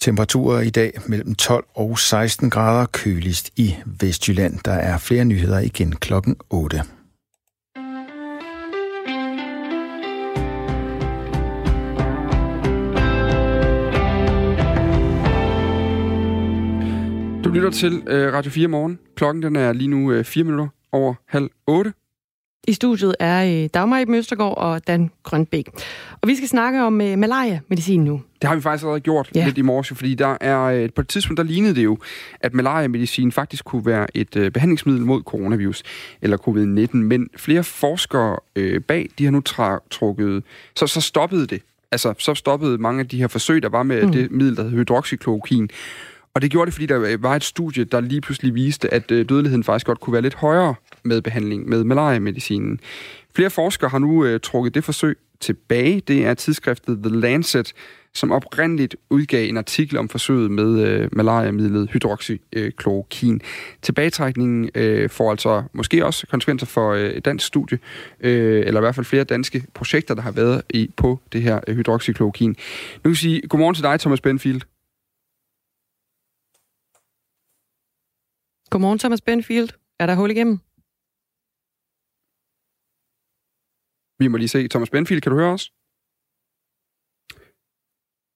[0.00, 4.58] Temperaturer i dag mellem 12 og 16 grader køligst i Vestjylland.
[4.64, 6.82] Der er flere nyheder igen klokken 8.
[17.50, 18.98] Du lytter til øh, Radio 4 morgen.
[19.16, 21.92] Klokken den er lige nu øh, 4 minutter over halv 8.
[22.68, 25.68] I studiet er øh, Dagmar i Møstergaard og Dan Grønbæk.
[26.22, 28.22] Og vi skal snakke om øh, malaria-medicin nu.
[28.42, 29.44] Det har vi faktisk allerede gjort ja.
[29.44, 31.98] lidt i morges, fordi der er, øh, på et tidspunkt der lignede det jo,
[32.40, 35.82] at malaria-medicin faktisk kunne være et øh, behandlingsmiddel mod coronavirus,
[36.22, 40.42] eller covid-19, men flere forskere øh, bag, de har nu tra- trukket,
[40.76, 41.62] så, så stoppede det.
[41.92, 44.12] Altså, så stoppede mange af de her forsøg, der var med mm.
[44.12, 45.70] det middel, der hed hydroxychloroquin.
[46.34, 49.10] Og det gjorde det, fordi der øh, var et studie, der lige pludselig viste, at
[49.10, 52.80] øh, dødeligheden faktisk godt kunne være lidt højere med behandling med malariamedicinen.
[53.34, 56.02] Flere forskere har nu øh, trukket det forsøg tilbage.
[56.08, 57.72] Det er tidsskriftet The Lancet,
[58.14, 63.40] som oprindeligt udgav en artikel om forsøget med øh, malariamidlet hydroxychloroquin.
[63.82, 67.78] Tilbagetrækningen øh, får altså måske også konsekvenser for øh, et dansk studie,
[68.20, 71.60] øh, eller i hvert fald flere danske projekter, der har været i på det her
[71.66, 72.50] øh, hydroxychloroquin.
[72.50, 74.60] Nu kan jeg sige godmorgen til dig, Thomas Benfield.
[78.70, 79.68] Godmorgen, Thomas Benfield.
[79.98, 80.58] Er der hul igennem?
[84.18, 84.68] Vi må lige se.
[84.68, 85.72] Thomas Benfield, kan du høre os?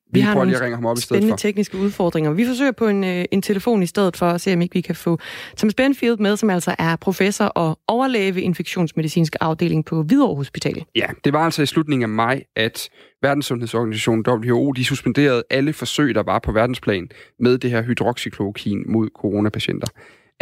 [0.07, 1.37] Vi, vi har nogle lige at ham op i stedet spændende for.
[1.37, 2.33] tekniske udfordringer.
[2.33, 4.81] Vi forsøger på en, øh, en telefon i stedet for at se, om ikke vi
[4.81, 5.19] kan få
[5.57, 10.85] Thomas Benfield med, som altså er professor og overlæge ved infektionsmedicinsk afdeling på Hvidovre Hospital.
[10.95, 12.89] Ja, det var altså i slutningen af maj, at
[13.23, 19.09] Verdenssundhedsorganisationen WHO, de suspenderede alle forsøg, der var på verdensplan med det her hydroxychloroquin mod
[19.15, 19.89] coronapatienter.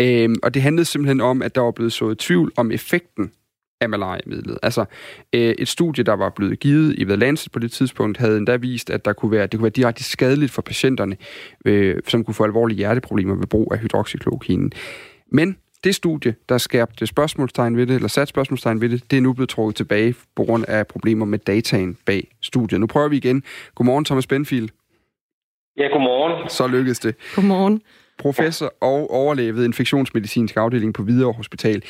[0.01, 3.33] Øhm, og det handlede simpelthen om, at der var blevet sået tvivl om effekten
[3.81, 4.59] af malariamidlet.
[4.63, 4.85] Altså,
[5.33, 8.57] øh, et studie, der var blevet givet i The Lancet på det tidspunkt, havde endda
[8.57, 11.17] vist, at der kunne være, det kunne være direkte skadeligt for patienterne,
[11.65, 14.73] øh, som kunne få alvorlige hjerteproblemer ved brug af hydroxychloroquinen.
[15.33, 19.21] Men det studie, der skabte spørgsmålstegn ved det, eller sat spørgsmålstegn ved det, det er
[19.21, 22.81] nu blevet trukket tilbage på grund af problemer med dataen bag studiet.
[22.81, 23.43] Nu prøver vi igen.
[23.75, 24.69] Godmorgen, Thomas Benfield.
[25.77, 26.49] Ja, godmorgen.
[26.49, 27.15] Så lykkedes det.
[27.35, 27.83] Godmorgen.
[28.19, 31.83] Professor og overlæge ved infektionsmedicinsk afdeling på Hvidovre Hospital.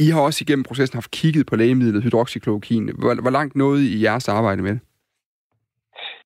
[0.00, 2.90] I har også igennem processen haft kigget på lægemidlet hydroxychloroquin.
[2.98, 4.80] Hvor, hvor langt nåede I jeres arbejde med det?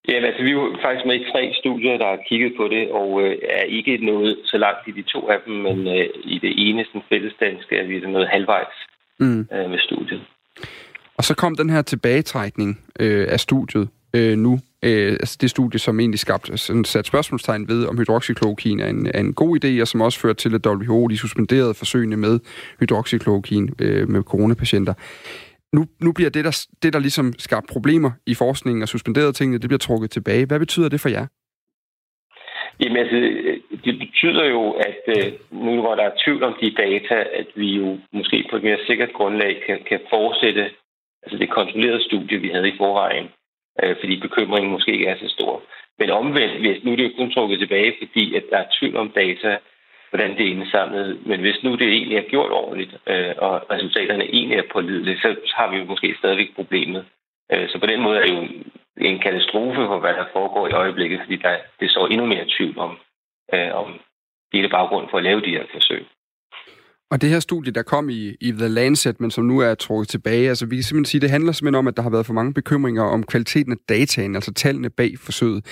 [0.09, 2.91] Jamen, altså, vi er jo faktisk med i tre studier, der har kigget på det,
[2.91, 6.39] og øh, er ikke nået så langt i de to af dem, men øh, i
[6.39, 8.77] det ene, den fællesdanske, er vi nået halvvejs
[9.21, 9.41] mm.
[9.55, 10.23] øh, med studiet.
[11.17, 14.59] Og så kom den her tilbagetrækning øh, af studiet øh, nu.
[14.85, 19.07] Øh, altså det studie, som egentlig skabte sådan sat spørgsmålstegn ved, om hydroxychloroquine er en,
[19.15, 22.41] er en god idé, og som også førte til, at WHO de suspenderede forsøgene med
[22.81, 24.95] hydroxychloroquine øh, med coronapatienter.
[25.73, 29.59] Nu, nu bliver det der, det, der ligesom skabte problemer i forskningen og suspenderede tingene,
[29.59, 30.47] det bliver trukket tilbage.
[30.47, 31.27] Hvad betyder det for jer?
[32.81, 33.19] Jamen altså,
[33.85, 37.69] det betyder jo, at øh, nu hvor der er tvivl om de data, at vi
[37.81, 40.65] jo måske på et mere sikkert grundlag kan, kan fortsætte
[41.23, 43.29] altså det kontrollerede studie, vi havde i forvejen
[43.83, 45.63] øh, fordi bekymringen måske ikke er så stor.
[45.99, 49.11] Men omvendt, hvis nu det er kun trukket tilbage, fordi at der er tvivl om
[49.11, 49.59] data,
[50.11, 54.25] hvordan det er indsamlet, men hvis nu det egentlig er gjort ordentligt, øh, og resultaterne
[54.25, 57.05] egentlig er pålidelige, så har vi jo måske stadigvæk problemet.
[57.53, 58.49] Øh, så på den måde er det jo
[58.97, 62.79] en katastrofe for, hvad der foregår i øjeblikket, fordi der, det så endnu mere tvivl
[62.79, 62.99] om,
[63.55, 64.01] øh, om
[64.53, 66.07] hele baggrunden for at lave de her forsøg.
[67.13, 70.09] Og det her studie, der kom i, i The Lancet, men som nu er trukket
[70.09, 72.33] tilbage, altså vi kan simpelthen sige, det handler simpelthen om, at der har været for
[72.33, 75.65] mange bekymringer om kvaliteten af dataen, altså tallene bag forsøget.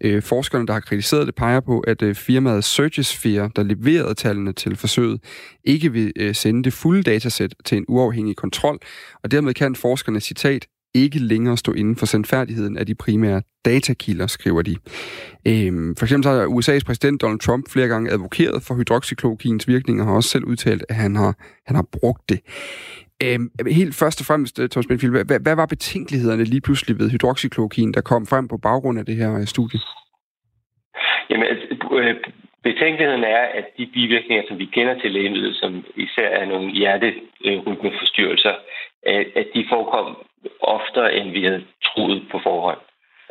[0.00, 4.52] Øh, forskerne, der har kritiseret det, peger på, at øh, firmaet Surgisphere, der leverede tallene
[4.52, 5.20] til forsøget,
[5.64, 8.78] ikke vil øh, sende det fulde datasæt til en uafhængig kontrol,
[9.22, 14.26] og dermed kan forskerne, citat, ikke længere stå inden for sandfærdigheden af de primære datakilder,
[14.26, 14.76] skriver de.
[15.48, 20.04] Øhm, for eksempel så har USA's præsident Donald Trump flere gange advokeret for hydroxykloroquins virkninger,
[20.04, 21.34] og har også selv udtalt, at han har,
[21.66, 22.40] han har brugt det.
[23.24, 27.10] Øhm, helt først og fremmest, øh, Thomas Benfield, hvad, hvad var betænkelighederne lige pludselig ved
[27.10, 29.80] hydroxykloroquin, der kom frem på baggrund af det her øh, studie?
[31.30, 31.64] Jamen, altså,
[32.00, 32.14] øh,
[32.68, 38.54] betænkeligheden er, at de bivirkninger, som vi kender til lægemidlet, som især er nogle hjerterytmeforstyrrelser,
[39.40, 40.16] at de forekom
[40.60, 42.80] oftere, end vi havde troet på forhånd.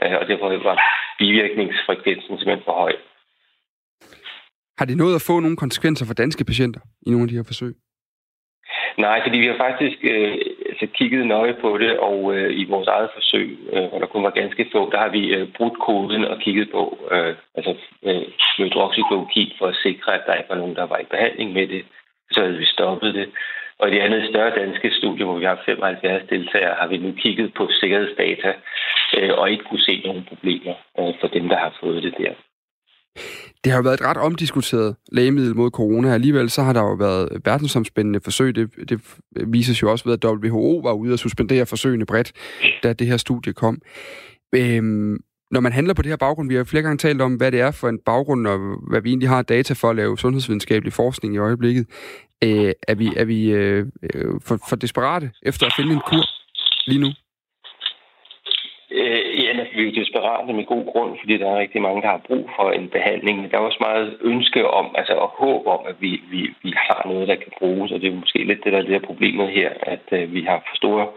[0.04, 0.78] Øh, og derfor var
[1.20, 2.94] bivirkningsfrekvensen simpelthen for høj.
[4.78, 7.44] Har det nået at få nogle konsekvenser for danske patienter i nogle af de her
[7.48, 7.74] forsøg?
[8.98, 10.38] Nej, fordi vi har faktisk øh,
[10.70, 14.24] altså kigget nøje på det, og øh, i vores eget forsøg, øh, hvor der kun
[14.24, 18.26] var ganske få, der har vi øh, brudt koden og kigget på øh, altså, øh,
[18.58, 21.86] hydroxychloroquin for at sikre, at der ikke var nogen, der var i behandling med det.
[22.32, 23.30] Så havde vi stoppet det.
[23.80, 27.12] Og i det andet større danske studie, hvor vi har 75 deltagere, har vi nu
[27.24, 28.52] kigget på sikkerhedsdata
[29.18, 32.34] øh, og ikke kunne se nogen problemer øh, for dem, der har fået det der.
[33.64, 36.14] Det har jo været et ret omdiskuteret lægemiddel mod corona.
[36.14, 38.56] Alligevel så har der jo været verdensomspændende forsøg.
[38.56, 39.00] Det, det
[39.48, 42.32] vises jo også ved, at WHO var ude og suspendere forsøgene bredt,
[42.84, 43.82] da det her studie kom.
[44.56, 45.18] Øhm,
[45.52, 47.62] når man handler på det her baggrund, vi har flere gange talt om, hvad det
[47.62, 48.60] er for en baggrund, og
[48.90, 51.86] hvad vi egentlig har data for at lave sundhedsvidenskabelig forskning i øjeblikket.
[52.44, 56.26] Øh, er vi, er vi øh, øh, for, for desperate efter at finde en kur
[56.88, 57.10] lige nu?
[58.92, 62.08] Øh, ja, vi er jo desperate med god grund, fordi der er rigtig mange, der
[62.08, 63.52] har brug for en behandling.
[63.52, 67.02] Der er også meget ønske om, altså og håb om, at vi, vi, vi har
[67.08, 67.92] noget, der kan bruges.
[67.92, 70.42] Og det er måske lidt det, der er det her problemet her, at øh, vi
[70.42, 71.08] har for store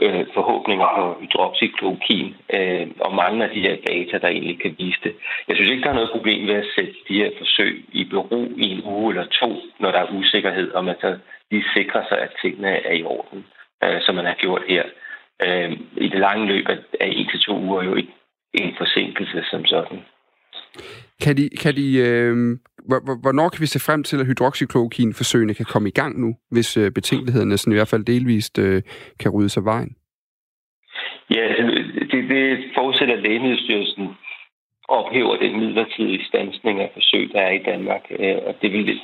[0.00, 5.00] øh, forhåbninger på hydroxyklokin øh, og mange af de her data, der egentlig kan vise
[5.04, 5.14] det.
[5.48, 8.40] Jeg synes ikke, der er noget problem ved at sætte de her forsøg i bero
[8.56, 11.18] i en uge eller to, når der er usikkerhed, og man så
[11.50, 13.44] lige sikrer sig, at tingene er i orden,
[13.84, 14.84] øh, som man har gjort her.
[15.46, 16.66] Øh, I det lange løb
[17.00, 18.12] er en til to uger jo ikke
[18.54, 20.00] en forsinkelse som sådan.
[21.22, 22.58] Kan de, kan de, øh,
[23.24, 26.90] hvornår kan vi se frem til, at hydroxychloroquin-forsøgene kan komme i gang nu, hvis øh,
[26.90, 28.82] betænkelighederne sådan i hvert fald delvist øh,
[29.20, 29.96] kan rydde sig vejen?
[31.30, 31.44] Ja,
[32.10, 34.08] det, det forudsætter, at Lægemiddelstyrelsen
[34.88, 38.04] ophæver den midlertidige stansning af forsøg, der er i Danmark.
[38.10, 39.00] Øh, og det, vil,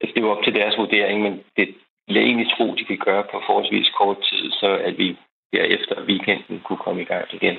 [0.00, 1.74] altså det er jo op til deres vurdering, men det
[2.08, 5.16] vil egentlig tro, de kan gøre på forholdsvis kort tid, så at vi
[5.52, 7.56] her efter weekenden kunne komme i gang igen.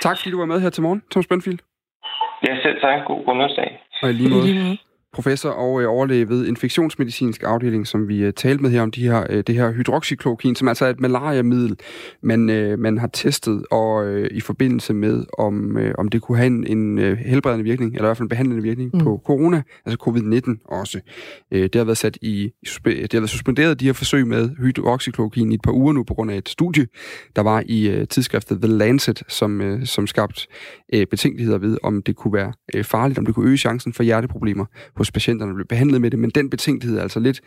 [0.00, 1.67] Tak fordi du var med her til morgen, Thomas Bønfield.
[2.46, 3.04] Ja, selv tak.
[3.06, 3.70] God grundlovsdag.
[4.02, 4.78] Og i lige måde
[5.12, 9.02] professor og øh, overlæge ved infektionsmedicinsk afdeling, som vi uh, talte med her om de
[9.02, 11.78] her, uh, det her hydroxychloroquin, som altså er et malariamiddel,
[12.22, 16.46] man, uh, man har testet og uh, i forbindelse med, om, om det kunne have
[16.46, 19.00] en, en helbredende virkning, eller i hvert fald en behandlende virkning mm.
[19.00, 21.00] på corona, altså covid-19 også.
[21.52, 22.52] Det har været sat i,
[22.84, 26.14] det har været suspenderet de her forsøg med hydroxychloroquin i et par uger nu på
[26.14, 26.86] grund af et studie,
[27.36, 30.46] der var i tidsskriftet The Lancet, som, som skabt
[30.96, 32.52] uh, betænkeligheder ved, om det kunne være
[32.82, 34.64] farligt, om det kunne øge chancen for hjerteproblemer
[34.98, 37.40] hos patienterne blev behandlet med det, men den betænkelighed er altså lidt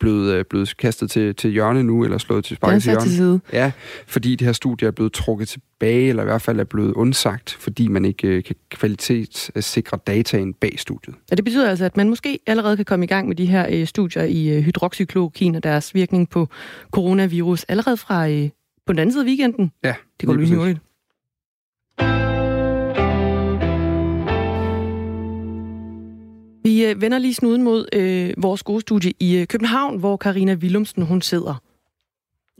[0.00, 3.04] blevet, øh, blevet kastet til, til hjørne nu, eller slået til sparket til hjørne.
[3.04, 3.40] Til side.
[3.52, 3.72] Ja,
[4.06, 7.56] fordi det her studie er blevet trukket tilbage, eller i hvert fald er blevet undsagt,
[7.60, 11.16] fordi man ikke øh, kan kvalitetssikre dataen bag studiet.
[11.30, 13.66] Og det betyder altså, at man måske allerede kan komme i gang med de her
[13.70, 16.48] øh, studier i øh, hydroxychloroquin og deres virkning på
[16.90, 18.48] coronavirus allerede fra øh,
[18.86, 19.72] på den anden side af weekenden.
[19.84, 20.80] Ja, det går lige
[26.62, 30.54] Vi øh, vender lige snuden mod øh, vores gode studie i øh, København, hvor Karina
[30.54, 31.62] Willumsen hun sidder.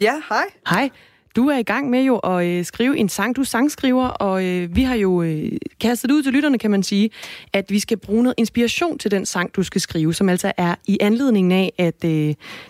[0.01, 0.45] Ja, hej.
[0.71, 0.91] Hej.
[1.37, 3.37] Du er i gang med jo at øh, skrive en sang.
[3.37, 6.83] Du er sangskriver, og øh, vi har jo øh, kastet ud til lytterne, kan man
[6.83, 7.11] sige,
[7.53, 10.75] at vi skal bruge noget inspiration til den sang, du skal skrive, som altså er
[10.87, 12.11] i anledningen af, at øh,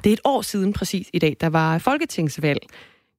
[0.04, 2.60] det er et år siden præcis i dag, der var folketingsvalg.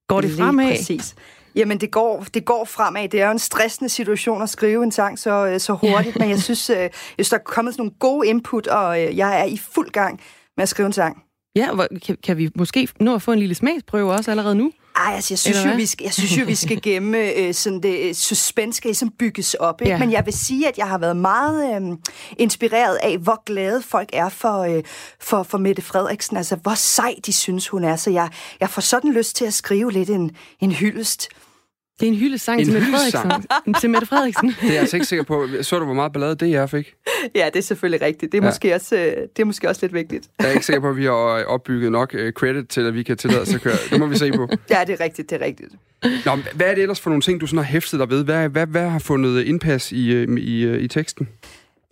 [0.08, 0.70] Går det fremad?
[0.70, 1.16] Præcis.
[1.56, 3.10] Jamen, det går, det går fremad.
[3.10, 6.30] Det er jo en stressende situation at skrive en sang så, øh, så hurtigt, men
[6.30, 9.40] jeg synes, øh, jeg synes, der er kommet sådan nogle gode input, og øh, jeg
[9.40, 10.20] er i fuld gang
[10.58, 11.24] med at skrive en sang.
[11.56, 11.70] Ja,
[12.06, 14.72] kan, kan vi måske nå at få en lille smagsprøve også allerede nu?
[14.96, 17.84] Ej, altså, jeg synes, jo, vi skal, jeg synes jo, vi skal gemme øh, sådan
[17.84, 19.82] det suspense skal ligesom bygges op.
[19.82, 19.92] Ikke?
[19.92, 20.00] Ja.
[20.00, 21.98] Men jeg vil sige, at jeg har været meget øh,
[22.38, 24.84] inspireret af, hvor glade folk er for, øh,
[25.20, 26.38] for, for Mette Frederiksen.
[26.38, 27.96] Altså, hvor sej de synes, hun er.
[27.96, 28.30] Så jeg,
[28.60, 31.30] jeg får sådan lyst til at skrive lidt en, en hyldest.
[32.02, 33.74] Det er en hyldesang en til Mette Frederiksen.
[33.82, 34.48] til Mette Frederiksen.
[34.62, 35.48] det er jeg altså ikke sikker på.
[35.62, 36.94] Så du, hvor meget ballade det jeg fik?
[37.36, 38.32] Ja, det er selvfølgelig rigtigt.
[38.32, 38.48] Det er, ja.
[38.48, 40.28] måske, også, øh, det er måske også lidt vigtigt.
[40.40, 41.12] Jeg er ikke sikker på, at vi har
[41.44, 43.74] opbygget nok øh, credit til, at vi kan tillade os at køre.
[43.90, 44.50] Det må vi se på.
[44.70, 45.30] Ja, det er rigtigt.
[45.30, 45.72] Det er rigtigt.
[46.26, 48.24] Nå, hvad er det ellers for nogle ting, du sådan har hæftet dig ved?
[48.24, 51.28] Hvad, hvad, hvad har fundet indpas i, øh, i, i, i teksten?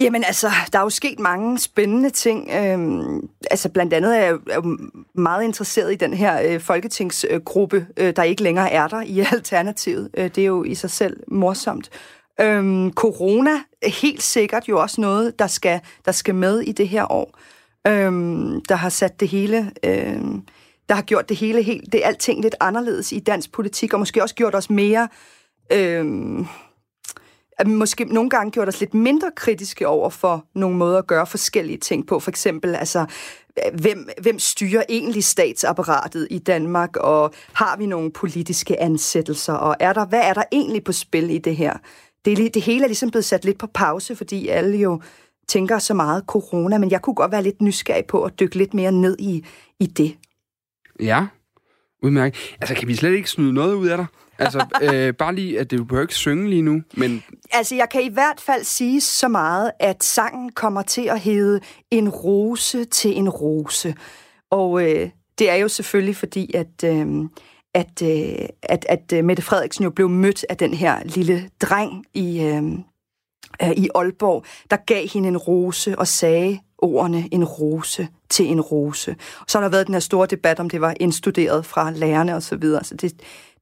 [0.02, 2.50] Jamen altså, der er jo sket mange spændende ting.
[2.52, 4.78] Øhm, altså blandt andet er jeg jo
[5.14, 10.10] meget interesseret i den her øh, folketingsgruppe, øh, der ikke længere er der i Alternativet.
[10.18, 11.90] Øh, det er jo i sig selv morsomt.
[12.42, 16.88] Øhm, corona er helt sikkert jo også noget, der skal, der skal med i det
[16.88, 17.40] her år.
[17.88, 19.72] Øhm, der har sat det hele...
[19.84, 20.22] Øh,
[20.90, 24.00] der har gjort det hele helt, det er alting lidt anderledes i dansk politik, og
[24.00, 25.08] måske også gjort os mere...
[25.72, 26.06] Øh,
[27.60, 31.28] at måske nogle gange gjort os lidt mindre kritiske over for nogle måder at gøre
[31.28, 32.20] forskellige ting på.
[32.20, 33.06] For eksempel, altså,
[33.74, 39.94] hvem, hvem styrer egentlig statsapparatet i Danmark, og har vi nogle politiske ansættelser, og er
[39.94, 41.74] der, hvad er der egentlig på spil i det her?
[42.26, 45.02] Det, det hele er ligesom blevet sat lidt på pause, fordi alle jo
[45.48, 48.74] tænker så meget corona, men jeg kunne godt være lidt nysgerrig på at dykke lidt
[48.74, 49.46] mere ned i,
[49.80, 50.18] i det.
[51.00, 51.28] Ja,
[52.04, 52.56] udmærket.
[52.62, 54.06] Altså, kan vi slet ikke snyde noget ud af dig?
[54.40, 57.24] Altså, øh, bare lige, at det behøver ikke synge lige nu, men...
[57.52, 61.60] Altså, jeg kan i hvert fald sige så meget, at sangen kommer til at hedde
[61.92, 63.96] En rose til en rose.
[64.50, 65.10] Og øh,
[65.40, 66.84] det er jo selvfølgelig fordi, at...
[66.86, 67.08] Øh,
[67.74, 72.06] at, øh, at, at øh, Mette Frederiksen jo blev mødt af den her lille dreng
[72.14, 72.64] i, øh,
[73.78, 79.16] i Aalborg, der gav hende en rose og sagde ordene en rose til en rose.
[79.40, 82.36] Og så har der været den her store debat, om det var indstuderet fra lærerne
[82.36, 82.42] osv.
[82.42, 82.84] Så, videre.
[82.84, 83.14] så det,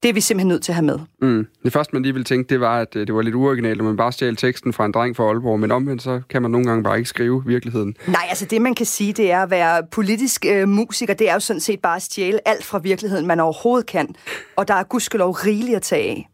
[0.03, 0.99] det er vi simpelthen nødt til at have med.
[1.21, 1.47] Mm.
[1.63, 3.85] Det første, man lige ville tænke, det var, at øh, det var lidt uoriginalt, at
[3.85, 6.67] man bare stjal teksten fra en dreng fra Aalborg, men omvendt så kan man nogle
[6.67, 7.95] gange bare ikke skrive virkeligheden.
[8.07, 11.33] Nej, altså det man kan sige, det er at være politisk øh, musiker, det er
[11.33, 14.15] jo sådan set bare at stjæle alt fra virkeligheden, man overhovedet kan.
[14.55, 16.29] Og der er gudskelov rigeligt at tage af.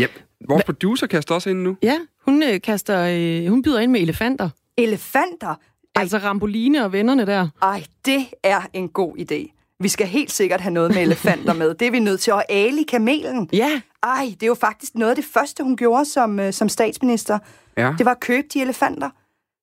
[0.00, 0.10] Yep.
[0.48, 0.64] Vores Hva?
[0.64, 1.76] producer kaster også ind nu.
[1.82, 4.50] Ja, hun, øh, kaster, øh, hun byder ind med elefanter.
[4.76, 5.48] Elefanter?
[5.48, 6.00] Ej.
[6.00, 7.48] Altså Ramboline og vennerne der.
[7.62, 9.50] Ej, det er en god idé.
[9.80, 11.74] Vi skal helt sikkert have noget med elefanter med.
[11.74, 12.32] Det er vi nødt til.
[12.32, 13.48] Og Ali, kamelen.
[13.52, 13.80] Ja.
[14.02, 17.38] Ej, det er jo faktisk noget af det første, hun gjorde som, øh, som statsminister.
[17.76, 17.94] Ja.
[17.98, 19.10] Det var at købe de elefanter.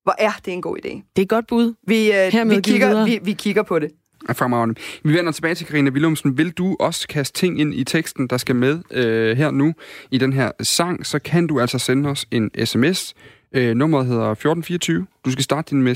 [0.04, 0.90] Hvor er det en god idé.
[0.90, 1.74] Det er et godt bud.
[1.88, 3.92] Vi, øh, vi, kigger, vi, vi kigger på det.
[4.34, 4.76] Fremragende.
[5.04, 6.38] Vi vender tilbage til Karina Willumsen.
[6.38, 9.74] Vil du også kaste ting ind i teksten, der skal med øh, her nu
[10.12, 13.14] i den her sang, så kan du altså sende os en sms.
[13.56, 15.08] Øh, nummeret hedder 1424.
[15.26, 15.96] Du skal starte din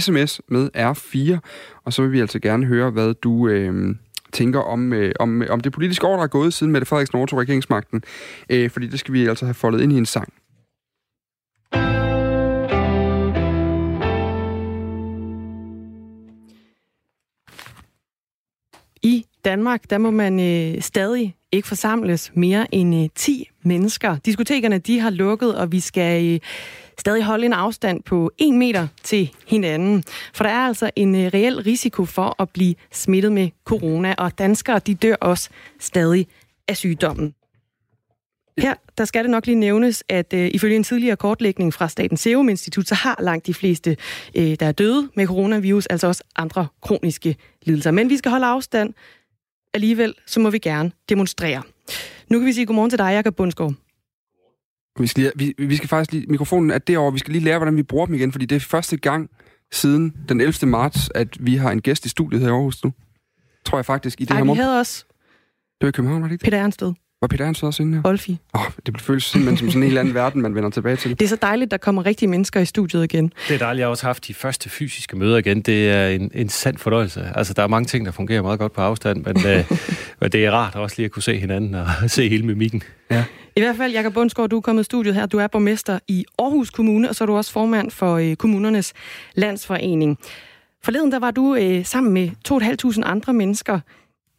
[0.00, 1.38] sms med R4,
[1.84, 3.94] og så vil vi altså gerne høre, hvad du øh,
[4.32, 7.38] tænker om, øh, om, om det politiske år, der er gået siden Mette Frederiksen overtog
[7.38, 8.02] regeringsmagten.
[8.50, 10.32] Øh, fordi det skal vi altså have foldet ind i en sang.
[19.44, 24.16] Danmark, der må man øh, stadig ikke forsamles mere end øh, 10 mennesker.
[24.16, 26.40] Diskotekerne, de har lukket, og vi skal øh,
[26.98, 30.04] stadig holde en afstand på 1 meter til hinanden.
[30.34, 34.38] For der er altså en øh, reel risiko for at blive smittet med corona, og
[34.38, 35.48] danskere, de dør også
[35.80, 36.26] stadig
[36.68, 37.34] af sygdommen.
[38.58, 42.20] Her der skal det nok lige nævnes, at øh, ifølge en tidligere kortlægning fra Statens
[42.20, 43.96] Serum Institut, så har langt de fleste,
[44.34, 47.90] øh, der er døde med coronavirus, altså også andre kroniske lidelser.
[47.90, 48.94] Men vi skal holde afstand.
[49.74, 51.62] Alligevel, så må vi gerne demonstrere.
[52.28, 53.74] Nu kan vi sige godmorgen til dig, Jakob Bundsgaard.
[55.00, 57.58] Vi skal, lige, vi, vi skal faktisk lige, mikrofonen er derovre, vi skal lige lære,
[57.58, 59.30] hvordan vi bruger dem igen, fordi det er første gang
[59.72, 60.68] siden den 11.
[60.70, 62.92] marts, at vi har en gæst i studiet her i Aarhus nu.
[63.64, 64.62] Tror jeg faktisk, i det Ej, her vi morgen.
[64.62, 65.04] havde også
[65.80, 66.44] Det var i København, var det ikke?
[66.44, 66.92] Peter Ernsted.
[67.22, 68.02] Var Peter Ernst også inde her?
[68.04, 68.38] Olfi.
[68.54, 71.10] Åh, oh, det føles simpelthen som sådan en helt anden verden, man vender tilbage til.
[71.10, 73.32] Det er så dejligt, der kommer rigtige mennesker i studiet igen.
[73.48, 75.60] Det er dejligt, jeg har også haft de første fysiske møder igen.
[75.60, 77.32] Det er en, en sand fornøjelse.
[77.34, 79.70] Altså, der er mange ting, der fungerer meget godt på afstand, men, øh,
[80.20, 82.82] men det er rart også lige at kunne se hinanden og se hele mimikken.
[83.10, 83.24] Ja.
[83.56, 85.26] I hvert fald, Jakob Bundsgaard, du er kommet i studiet her.
[85.26, 88.92] Du er borgmester i Aarhus Kommune, og så er du også formand for øh, kommunernes
[89.34, 90.18] landsforening.
[90.84, 93.80] Forleden der var du øh, sammen med 2.500 andre mennesker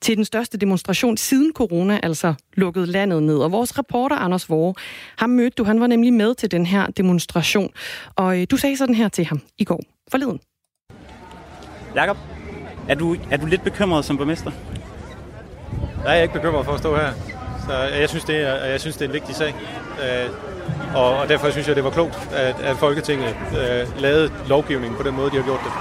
[0.04, 3.38] til den største demonstration siden corona, altså lukkede landet ned.
[3.38, 4.74] Og vores reporter, Anders Vore,
[5.18, 5.64] ham mødte du.
[5.64, 7.70] Han var nemlig med til den her demonstration.
[8.16, 10.39] Og øh, du sagde sådan her til ham i går forleden.
[11.95, 12.18] Jakob,
[12.89, 14.51] er du, er du lidt bekymret som borgmester?
[16.04, 17.14] Nej, jeg er ikke bekymret for at stå her.
[17.68, 19.56] Så jeg synes, det er, jeg synes, det er en vigtig sag.
[20.04, 20.30] Øh,
[20.95, 25.04] og, og derfor synes jeg, det var klogt, at, at Folketinget øh, lavede lovgivningen på
[25.04, 25.72] den måde, de har gjort det.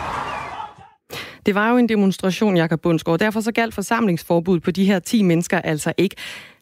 [1.47, 3.19] Det var jo en demonstration, Jakob Bundsgaard.
[3.19, 6.17] Derfor så galt forsamlingsforbuddet på de her 10 mennesker altså ikke.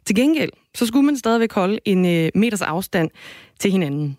[0.05, 3.11] Til gengæld, så skulle man stadigvæk holde en øh, meters afstand
[3.59, 4.17] til hinanden.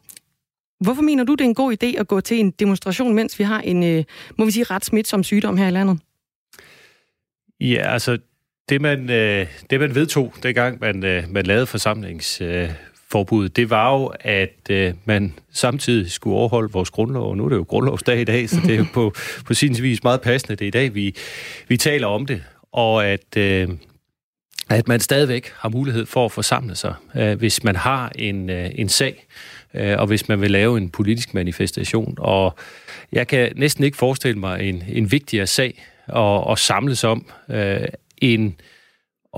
[0.80, 3.44] Hvorfor mener du, det er en god idé at gå til en demonstration, mens vi
[3.44, 4.04] har en, øh,
[4.38, 6.00] må vi sige, ret smitsom sygdom her i landet?
[7.60, 8.18] Ja, altså,
[8.70, 11.68] det man, øh, det man vedtog, dengang man, øh, man lavede
[12.42, 12.70] øh,
[13.12, 17.50] forsamlingsforbuddet, det var jo, at øh, man samtidig skulle overholde vores grundlov, og nu er
[17.50, 19.14] det jo grundlovsdag i dag, så det er jo på,
[19.48, 21.16] på sin vis meget passende, det er i dag, vi,
[21.68, 23.70] vi taler om det, og at, øh,
[24.70, 28.70] at man stadigvæk har mulighed for at forsamle sig, øh, hvis man har en, øh,
[28.76, 29.28] en sag,
[29.74, 32.16] øh, og hvis man vil lave en politisk manifestation.
[32.18, 32.56] Og
[33.12, 37.88] jeg kan næsten ikke forestille mig en, en vigtigere sag at, at samles om, øh,
[38.18, 38.54] end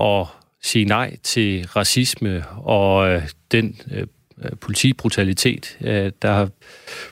[0.00, 0.26] at
[0.64, 4.06] sige nej til racisme og øh, den øh,
[4.44, 6.48] øh, politibrutalitet, øh, der har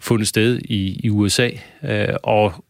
[0.01, 1.51] fundet sted i, i USA,
[1.85, 2.65] øh, og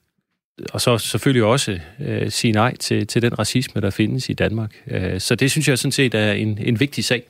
[0.73, 4.83] og så selvfølgelig også øh, sige nej til, til den racisme, der findes i Danmark.
[4.87, 7.23] Øh, så det synes jeg sådan set er en, en vigtig sag.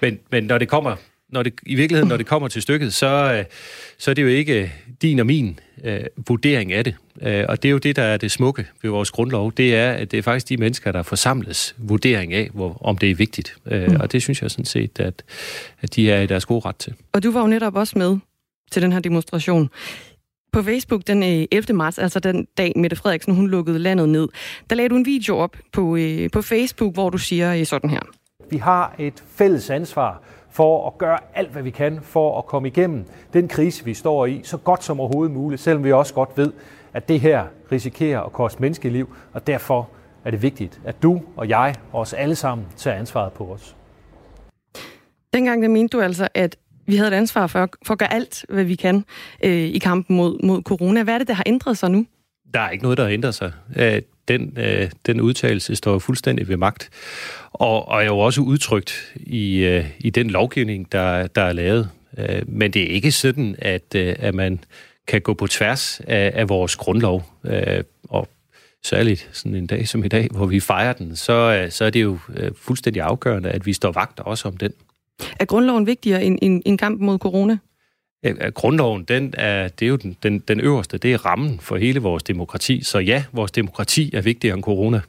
[0.00, 0.96] Men, men når det kommer,
[1.28, 3.44] når det, i virkeligheden, når det kommer til stykket, så, øh,
[3.98, 4.72] så er det jo ikke
[5.02, 6.94] din og min øh, vurdering af det.
[7.22, 9.52] Øh, og det er jo det, der er det smukke ved vores grundlov.
[9.52, 13.10] Det er, at det er faktisk de mennesker, der forsamles vurdering af, hvor, om det
[13.10, 13.56] er vigtigt.
[13.66, 15.22] Øh, Og det synes jeg sådan set, at,
[15.80, 16.94] at de er i deres gode ret til.
[17.12, 18.16] Og du var jo netop også med
[18.70, 19.70] til den her demonstration.
[20.52, 21.76] På Facebook den 11.
[21.76, 24.28] marts, altså den dag Mette Frederiksen hun lukkede landet ned,
[24.70, 25.98] der lagde du en video op på,
[26.32, 28.00] på Facebook, hvor du siger sådan her.
[28.50, 30.22] Vi har et fælles ansvar
[30.58, 34.26] for at gøre alt, hvad vi kan for at komme igennem den krise, vi står
[34.26, 36.52] i, så godt som overhovedet muligt, selvom vi også godt ved,
[36.92, 39.88] at det her risikerer at koste menneskeliv, og derfor
[40.24, 43.76] er det vigtigt, at du og jeg og os alle sammen tager ansvaret på os.
[45.32, 46.56] Dengang der mente du altså, at
[46.86, 49.04] vi havde et ansvar for, for at gøre alt, hvad vi kan
[49.44, 51.02] øh, i kampen mod, mod corona.
[51.02, 52.06] Hvad er det, der har ændret sig nu?
[52.54, 53.52] Der er ikke noget, der har ændret sig.
[54.28, 56.90] Den, øh, den udtalelse står fuldstændig ved magt,
[57.52, 61.90] og, og er jo også udtrykt i, øh, i den lovgivning, der, der er lavet.
[62.18, 64.60] Øh, men det er ikke sådan, at, øh, at man
[65.06, 67.24] kan gå på tværs af, af vores grundlov.
[67.44, 68.28] Øh, og
[68.84, 71.90] særligt sådan en dag som i dag, hvor vi fejrer den, så, øh, så er
[71.90, 74.72] det jo øh, fuldstændig afgørende, at vi står vagt også om den.
[75.40, 77.58] Er grundloven vigtigere end, end, end kampen mod corona?
[78.54, 82.00] Grundloven, den er, det er jo den, den, den øverste, det er rammen for hele
[82.00, 82.84] vores demokrati.
[82.84, 85.00] Så ja, vores demokrati er vigtigere end corona.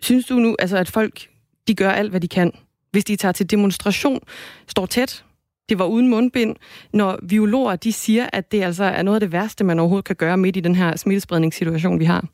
[0.00, 1.28] Synes du nu, altså, at folk
[1.68, 2.52] de gør alt, hvad de kan?
[2.90, 4.20] Hvis de tager til demonstration,
[4.66, 5.24] står tæt,
[5.68, 6.56] det var uden mundbind,
[6.92, 10.16] når biologer de siger, at det altså er noget af det værste, man overhovedet kan
[10.16, 12.24] gøre midt i den her smittespredningssituation, vi har?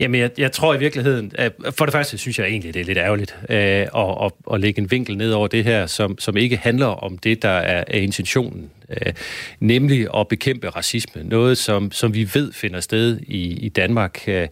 [0.00, 1.32] Jamen, jeg, jeg tror i virkeligheden,
[1.70, 4.82] for det første synes jeg egentlig, det er lidt ærgerligt øh, at, at, at lægge
[4.82, 7.98] en vinkel ned over det her, som, som ikke handler om det, der er, er
[7.98, 9.12] intentionen, øh,
[9.60, 11.22] nemlig at bekæmpe racisme.
[11.24, 14.24] Noget, som, som vi ved finder sted i, i Danmark.
[14.26, 14.48] Øh,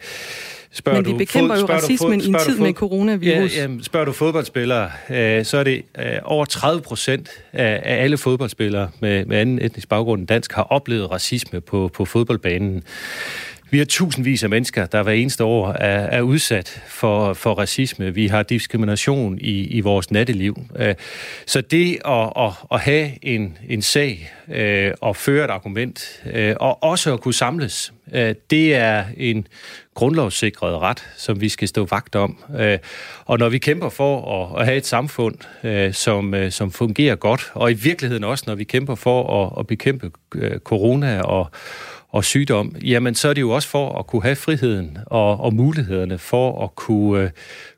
[0.77, 3.57] Spørger Men vi bekæmper fod, jo racismen i en tid med coronavirus.
[3.57, 8.03] Ja, jamen, spørger du fodboldspillere, øh, så er det øh, over 30 procent af, af
[8.03, 12.83] alle fodboldspillere med, med anden etnisk baggrund end dansk har oplevet racisme på, på fodboldbanen.
[13.71, 18.15] Vi har tusindvis af mennesker, der hver eneste år er, er udsat for, for racisme.
[18.15, 20.57] Vi har diskrimination i, i vores natteliv.
[20.77, 20.95] Øh,
[21.47, 26.55] så det at, at, at have en, en sag øh, og føre et argument, øh,
[26.61, 27.93] og også at kunne samles,
[28.51, 29.47] det er en
[29.95, 32.45] grundlovssikret ret, som vi skal stå vagt om.
[33.25, 35.35] Og når vi kæmper for at, at have et samfund,
[35.93, 40.11] som, som fungerer godt, og i virkeligheden også, når vi kæmper for at, at bekæmpe
[40.65, 41.51] corona og
[42.17, 45.55] og sygdom, jamen så er det jo også for at kunne have friheden og, og
[45.55, 47.31] mulighederne for at kunne, uh,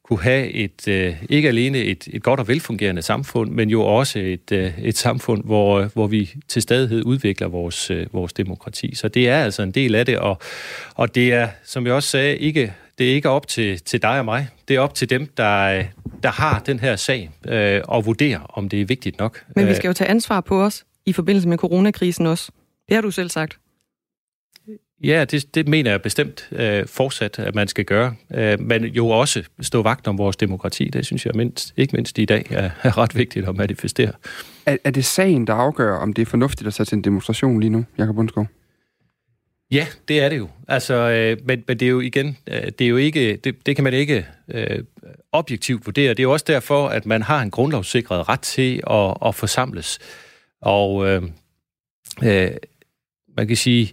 [0.05, 4.18] kunne have et, uh, ikke alene et, et godt og velfungerende samfund, men jo også
[4.18, 8.95] et, uh, et samfund, hvor, hvor vi til stadighed udvikler vores, uh, vores demokrati.
[8.95, 10.39] Så det er altså en del af det, og,
[10.95, 14.18] og det er, som jeg også sagde, ikke det er ikke op til, til dig
[14.18, 14.49] og mig.
[14.68, 15.84] Det er op til dem, der,
[16.22, 19.45] der har den her sag, øh, og vurdere, om det er vigtigt nok.
[19.57, 22.53] Men vi skal jo tage ansvar på os i forbindelse med coronakrisen også.
[22.89, 23.59] Det har du selv sagt.
[25.03, 28.14] Ja, det, det mener jeg bestemt øh, fortsat, at man skal gøre.
[28.34, 30.84] Øh, men jo også stå vagt om vores demokrati.
[30.84, 34.12] Det synes jeg mindst, ikke mindst i dag er, er ret vigtigt at manifestere.
[34.66, 37.70] Er, er det sagen, der afgør, om det er fornuftigt at sætte en demonstration lige
[37.70, 38.46] nu, Jakob Bundsgaard?
[39.70, 40.49] Ja, det er det jo.
[40.68, 43.76] Altså, øh, men, men det er jo igen, øh, det er jo ikke, det, det
[43.76, 44.84] kan man ikke øh,
[45.32, 46.11] objektivt vurdere.
[46.11, 49.99] Det er jo også derfor, at man har en grundlovssikret ret til at, at forsamles.
[50.61, 51.22] Og øh,
[52.22, 52.51] øh,
[53.36, 53.92] man kan sige,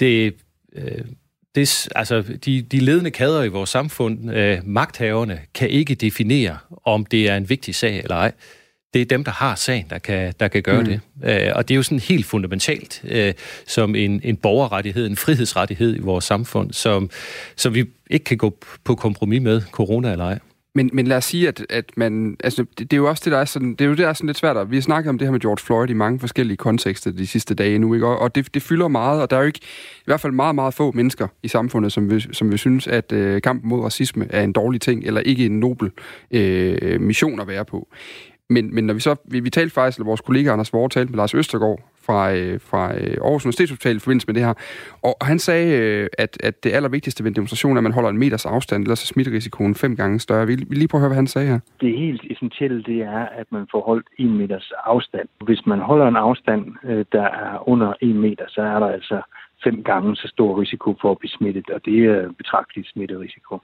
[0.00, 0.34] det,
[0.76, 1.04] øh,
[1.54, 7.06] det, altså, de, de ledende kader i vores samfund, øh, magthaverne, kan ikke definere, om
[7.06, 8.32] det er en vigtig sag eller ej.
[8.94, 10.86] Det er dem, der har sagen, der kan, der kan gøre mm.
[10.86, 11.00] det.
[11.24, 13.34] Øh, og det er jo sådan helt fundamentalt øh,
[13.66, 17.10] som en, en borgerrettighed, en frihedsrettighed i vores samfund, som,
[17.56, 20.38] som vi ikke kan gå på kompromis med, corona eller ej.
[20.74, 22.36] Men, men lad os sige, at, at man...
[22.44, 23.70] Altså, det, det, er jo også det, der er sådan...
[23.70, 24.56] Det er jo det, der er sådan lidt svært.
[24.56, 27.26] At, vi har snakket om det her med George Floyd i mange forskellige kontekster de
[27.26, 28.06] sidste dage nu, ikke?
[28.06, 29.60] Og, og det, det fylder meget, og der er jo ikke...
[29.98, 33.12] I hvert fald meget, meget få mennesker i samfundet, som vil, som vil synes, at
[33.12, 35.90] øh, kampen mod racisme er en dårlig ting, eller ikke en nobel
[36.30, 37.88] øh, mission at være på.
[38.50, 39.16] Men, men når vi så...
[39.24, 42.60] Vi, vi talte faktisk, eller vores kollega Anders Vore talte med Lars Østergaard fra, øh,
[42.60, 44.54] fra øh, Aarhus Universitetshospital i forbindelse med det her.
[45.02, 48.10] Og han sagde, øh, at, at det allervigtigste ved en demonstration er, at man holder
[48.10, 50.46] en meters afstand, ellers er smitterisikoen fem gange større.
[50.46, 51.60] Vi vi lige prøve at høre, hvad han sagde her.
[51.80, 55.28] Det helt essentielle, det er, at man får holdt en meters afstand.
[55.44, 59.22] Hvis man holder en afstand, øh, der er under en meter, så er der altså
[59.64, 63.58] fem gange så stor risiko for at blive smittet, og det er betragteligt smitterisiko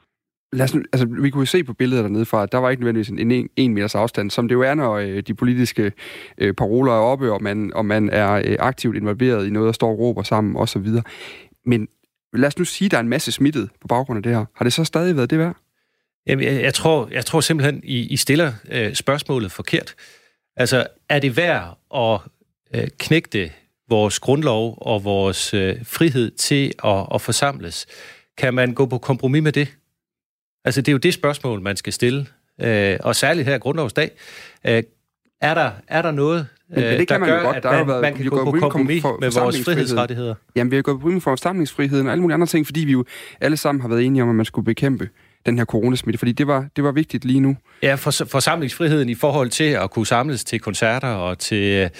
[0.56, 2.82] lad os, altså, vi kunne jo se på billedet dernede fra, at der var ikke
[2.82, 5.92] nødvendigvis en, en, en meters afstand, som det jo er, når øh, de politiske
[6.38, 9.72] øh, paroler er oppe, og man, og man er øh, aktivt involveret i noget, der
[9.72, 10.86] står og råber sammen osv.
[11.66, 11.88] Men
[12.32, 14.44] lad os nu sige, at der er en masse smittet på baggrund af det her.
[14.54, 15.56] Har det så stadig været det værd?
[16.26, 19.94] Jamen, jeg, jeg, tror, jeg tror simpelthen, I, I stiller øh, spørgsmålet forkert.
[20.56, 22.20] Altså, er det værd at
[22.74, 23.50] øh, knægte
[23.88, 27.86] vores grundlov og vores øh, frihed til at, at forsamles?
[28.38, 29.68] Kan man gå på kompromis med det?
[30.66, 32.26] Altså, det er jo det spørgsmål, man skal stille.
[32.60, 34.10] Øh, og særligt her grundlovsdag.
[34.66, 34.82] Øh,
[35.40, 37.62] er, der, er der noget, men, men det øh, kan man gør, jo godt.
[37.62, 40.34] Der man, været, man kan gå på kompromis for, med vores frihedsrettigheder?
[40.56, 42.92] Jamen, vi har gået på kompromis for forsamlingsfriheden og alle mulige andre ting, fordi vi
[42.92, 43.04] jo
[43.40, 45.08] alle sammen har været enige om, at man skulle bekæmpe
[45.46, 47.56] den her coronasmitte, fordi det var, det var vigtigt lige nu.
[47.82, 51.90] Ja, for, forsamlingsfriheden i forhold til at kunne samles til koncerter og til,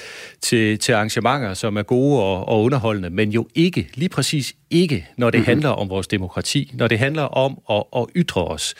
[0.41, 5.09] til, til arrangementer, som er gode og, og underholdende, men jo ikke, lige præcis ikke,
[5.17, 5.47] når det mm-hmm.
[5.47, 8.75] handler om vores demokrati, når det handler om at, at ytre os.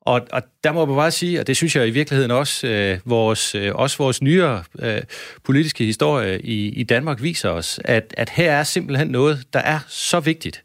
[0.00, 2.98] Og, og der må man bare sige, og det synes jeg i virkeligheden også, øh,
[3.04, 5.02] vores, øh, også vores nyere øh,
[5.44, 9.78] politiske historie i, i Danmark viser os, at, at her er simpelthen noget, der er
[9.88, 10.62] så vigtigt,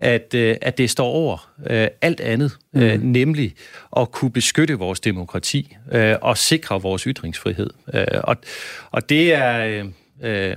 [0.00, 3.06] at, øh, at det står over øh, alt andet, øh, mm.
[3.06, 3.54] nemlig
[3.96, 7.70] at kunne beskytte vores demokrati øh, og sikre vores ytringsfrihed.
[7.94, 8.36] Øh, og,
[8.90, 9.64] og det er...
[9.64, 9.84] Øh,
[10.22, 10.56] øh,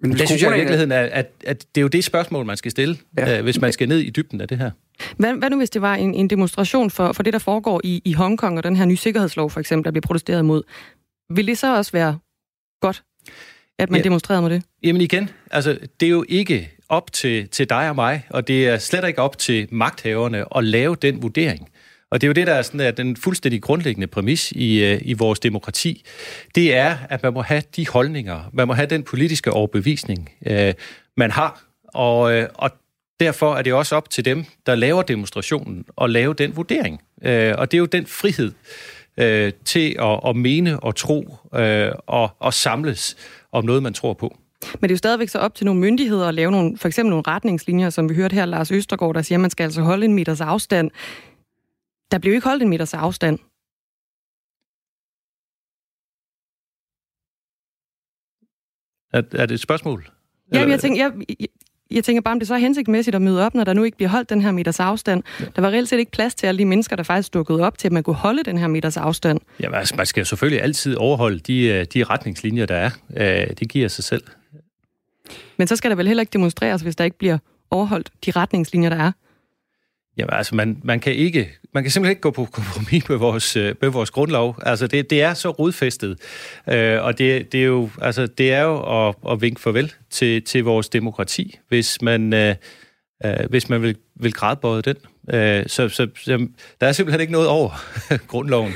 [0.00, 2.56] men det synes jeg i virkeligheden, at, at, at det er jo det spørgsmål, man
[2.56, 3.38] skal stille, ja.
[3.38, 4.70] øh, hvis man skal ned i dybden af det her.
[5.16, 8.02] Hvad, hvad nu, hvis det var en, en demonstration for, for det, der foregår i,
[8.04, 10.62] i Hongkong, og den her nye sikkerhedslov for eksempel, der bliver protesteret mod?
[11.30, 12.18] Vil det så også være
[12.80, 13.02] godt,
[13.78, 14.04] at man ja.
[14.04, 14.62] demonstrerede mod det?
[14.82, 18.68] Jamen igen, altså det er jo ikke op til, til dig og mig, og det
[18.68, 21.68] er slet ikke op til magthaverne at lave den vurdering.
[22.10, 25.00] Og det er jo det, der er sådan, at den fuldstændig grundlæggende præmis i, øh,
[25.04, 26.04] i vores demokrati.
[26.54, 30.74] Det er, at man må have de holdninger, man må have den politiske overbevisning, øh,
[31.16, 31.64] man har.
[31.94, 32.70] Og, øh, og
[33.20, 37.02] derfor er det også op til dem, der laver demonstrationen, at lave den vurdering.
[37.22, 38.52] Øh, og det er jo den frihed
[39.16, 43.16] øh, til at, at mene og tro øh, og, og samles
[43.52, 44.36] om noget, man tror på.
[44.72, 47.10] Men det er jo stadigvæk så op til nogle myndigheder at lave nogle, for eksempel
[47.10, 50.04] nogle retningslinjer, som vi hørte her, Lars Østergaard, der siger, at man skal altså holde
[50.04, 50.90] en meters afstand.
[52.10, 53.38] Der jo ikke holdt en meters afstand.
[59.12, 60.10] Er, er det et spørgsmål?
[60.54, 61.48] Ja, jeg tænker, jeg,
[61.90, 63.96] jeg, tænker bare, om det så er hensigtsmæssigt at møde op, når der nu ikke
[63.96, 65.22] bliver holdt den her meters afstand.
[65.40, 65.44] Ja.
[65.56, 67.88] Der var reelt set ikke plads til alle de mennesker, der faktisk dukkede op til,
[67.88, 69.40] at man kunne holde den her meters afstand.
[69.60, 72.90] Ja, man skal jo selvfølgelig altid overholde de, øh, de retningslinjer, der er.
[73.16, 74.22] Øh, det giver sig selv.
[75.56, 77.38] Men så skal der vel heller ikke demonstreres, hvis der ikke bliver
[77.70, 79.12] overholdt de retningslinjer, der er?
[80.16, 83.56] Jamen altså, man, man, kan ikke, man kan simpelthen ikke gå på kompromis med vores,
[83.56, 84.56] øh, med vores grundlov.
[84.62, 86.18] Altså, det, det er så rodfæstet,
[86.68, 90.42] øh, og det, det, er jo, altså, det er jo at, at vinke farvel til,
[90.42, 92.54] til vores demokrati, hvis man, øh,
[93.24, 94.96] øh, hvis man vil, vil grædbøje den.
[95.30, 96.46] Øh, så, så, så
[96.80, 97.70] der er simpelthen ikke noget over
[98.28, 98.72] grundloven,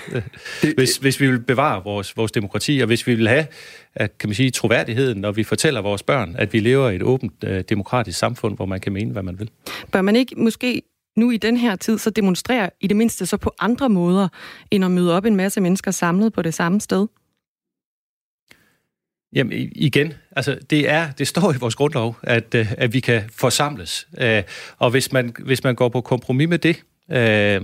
[0.62, 3.46] det, hvis, hvis vi vil bevare vores, vores demokrati, og hvis vi vil have
[3.94, 7.02] at, kan man sige, troværdigheden, når vi fortæller vores børn, at vi lever i et
[7.02, 9.50] åbent øh, demokratisk samfund, hvor man kan mene, hvad man vil.
[9.92, 10.82] Bør man ikke måske
[11.16, 14.28] nu i den her tid, så demonstrere i det mindste så på andre måder,
[14.70, 17.06] end at møde op en masse mennesker samlet på det samme sted?
[19.32, 23.22] Jamen igen, altså det er det står i vores grundlov, at, øh, at vi kan
[23.32, 24.08] forsamles.
[24.18, 24.42] Øh,
[24.78, 27.60] og hvis man, hvis man går på kompromis med det, Øh,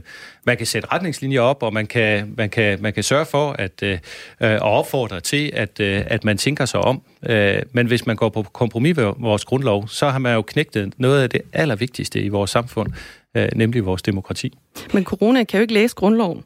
[0.46, 3.82] man kan sætte retningslinjer op, og man kan, man kan, man kan sørge for at
[3.82, 3.98] øh,
[4.40, 7.02] og opfordre til, at, øh, at man tænker sig om.
[7.28, 10.94] Øh, men hvis man går på kompromis med vores grundlov, så har man jo knægtet
[10.96, 12.92] noget af det allervigtigste i vores samfund,
[13.36, 14.58] øh, nemlig vores demokrati.
[14.94, 16.44] Men corona kan jo ikke læse grundloven.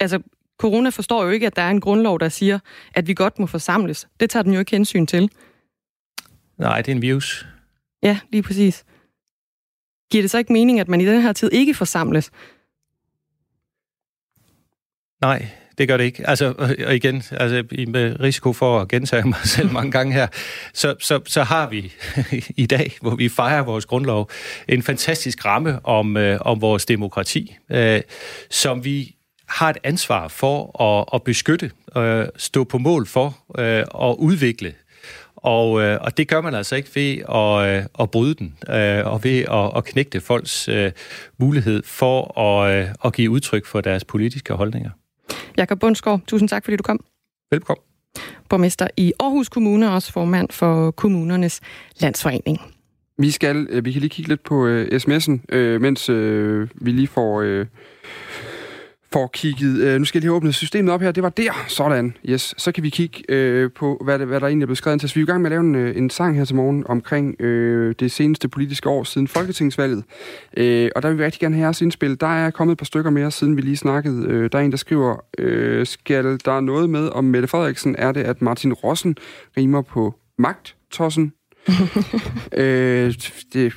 [0.00, 0.22] Altså,
[0.58, 2.58] corona forstår jo ikke, at der er en grundlov, der siger,
[2.94, 4.08] at vi godt må forsamles.
[4.20, 5.30] Det tager den jo ikke hensyn til.
[6.58, 7.46] Nej, det er en virus.
[8.02, 8.84] Ja, lige præcis.
[10.12, 12.30] Giver det så ikke mening, at man i den her tid ikke forsamles?
[15.20, 15.46] Nej,
[15.78, 16.28] det gør det ikke.
[16.28, 16.54] Altså,
[16.86, 20.26] og igen, altså, med risiko for at gentage mig selv mange gange her,
[20.74, 21.92] så, så, så har vi
[22.64, 24.30] i dag, hvor vi fejrer vores grundlov,
[24.68, 28.00] en fantastisk ramme om, øh, om vores demokrati, øh,
[28.50, 29.14] som vi
[29.48, 34.74] har et ansvar for at, at beskytte, øh, stå på mål for øh, og udvikle
[35.42, 39.06] og, øh, og det gør man altså ikke ved at, øh, at bryde den, øh,
[39.06, 40.92] og ved at, at knægte folks øh,
[41.38, 44.90] mulighed for at, øh, at give udtryk for deres politiske holdninger.
[45.56, 47.04] Jakob Bundsgaard, tusind tak, fordi du kom.
[47.50, 47.82] Velkommen.
[48.48, 51.60] Borgmester i Aarhus Kommune, også formand for Kommunernes
[52.00, 52.60] Landsforening.
[53.18, 56.90] Vi skal, øh, vi kan lige kigge lidt på øh, sms'en, øh, mens øh, vi
[56.90, 57.40] lige får...
[57.40, 57.66] Øh,
[59.12, 59.80] får kigget...
[59.80, 61.12] Øh, nu skal jeg lige åbne systemet op her.
[61.12, 61.64] Det var der.
[61.68, 62.16] Sådan.
[62.28, 62.54] Yes.
[62.58, 65.08] Så kan vi kigge øh, på, hvad, det, hvad der egentlig er blevet skrevet til.
[65.08, 66.84] Så vi er i gang med at lave en, øh, en sang her til morgen
[66.86, 70.04] omkring øh, det seneste politiske år siden Folketingsvalget.
[70.56, 72.20] Øh, og der vil vi rigtig gerne have jeres indspil.
[72.20, 74.26] Der er kommet et par stykker mere, siden vi lige snakkede.
[74.28, 77.96] Øh, der er en, der skriver, øh, skal der noget med om Mette Frederiksen?
[77.98, 79.16] Er det, at Martin Rossen
[79.56, 81.32] rimer på magt, tossen,
[82.52, 83.14] øh,
[83.52, 83.72] det,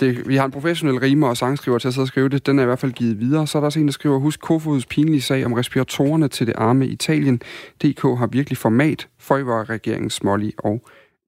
[0.00, 2.46] det, vi har en professionel rimer og sangskriver til at sidde og skrive det.
[2.46, 3.46] Den er i hvert fald givet videre.
[3.46, 6.54] Så er der også en, der skriver, husk Kofods pinlige sag om respiratorerne til det
[6.58, 7.40] arme Italien.
[7.82, 9.08] DK har virkelig format.
[9.18, 10.82] For var regeringen smålig og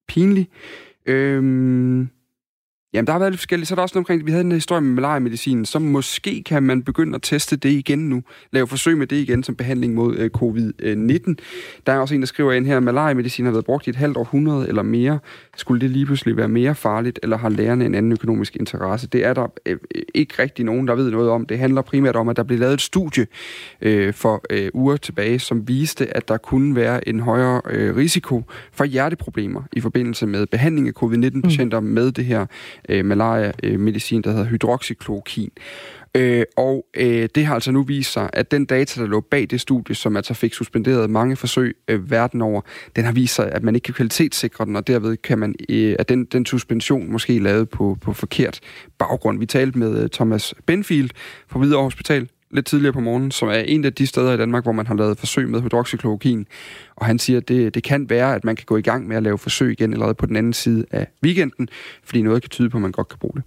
[0.09, 0.49] pinlig.
[1.07, 2.07] Øh,
[2.93, 3.69] Jamen, der har været lidt forskelligt.
[3.69, 6.63] Så er der også noget omkring, vi havde en historie med malaria-medicinen, så måske kan
[6.63, 8.23] man begynde at teste det igen nu.
[8.53, 11.35] Lave forsøg med det igen som behandling mod øh, covid-19.
[11.87, 13.97] Der er også en, der skriver ind her, at malaria-medicin har været brugt i et
[13.97, 15.19] halvt århundrede eller mere.
[15.57, 19.07] Skulle det lige pludselig være mere farligt, eller har lærerne en anden økonomisk interesse?
[19.07, 19.79] Det er der øh,
[20.15, 21.47] ikke rigtig nogen, der ved noget om.
[21.47, 23.27] Det handler primært om, at der blev lavet et studie
[23.81, 28.43] øh, for øh, uger tilbage, som viste, at der kunne være en højere øh, risiko
[28.73, 31.87] for hjerteproblemer i forbindelse med behandling af covid-19-patienter mm.
[31.87, 32.47] med det her
[32.89, 35.51] øh, malaria-medicin, der hedder hydroxychloroquin.
[36.17, 39.47] Øh, og øh, det har altså nu vist sig, at den data, der lå bag
[39.51, 42.61] det studie, som altså fik suspenderet mange forsøg øh, verden over,
[42.97, 45.97] den har vist sig, at man ikke kan kvalitetssikre den, og derved kan man, øh,
[45.99, 48.61] at den, den suspension måske lavet på, på forkert
[48.99, 49.39] baggrund.
[49.39, 51.11] Vi talte med øh, Thomas Benfield
[51.49, 54.63] fra Hvidovre Hospital lidt tidligere på morgenen, som er en af de steder i Danmark,
[54.63, 56.47] hvor man har lavet forsøg med hydroxychloroquin.
[56.97, 59.17] Og han siger, at det, det kan være, at man kan gå i gang med
[59.17, 61.69] at lave forsøg igen allerede på den anden side af weekenden,
[62.05, 63.43] fordi noget kan tyde på, at man godt kan bruge det.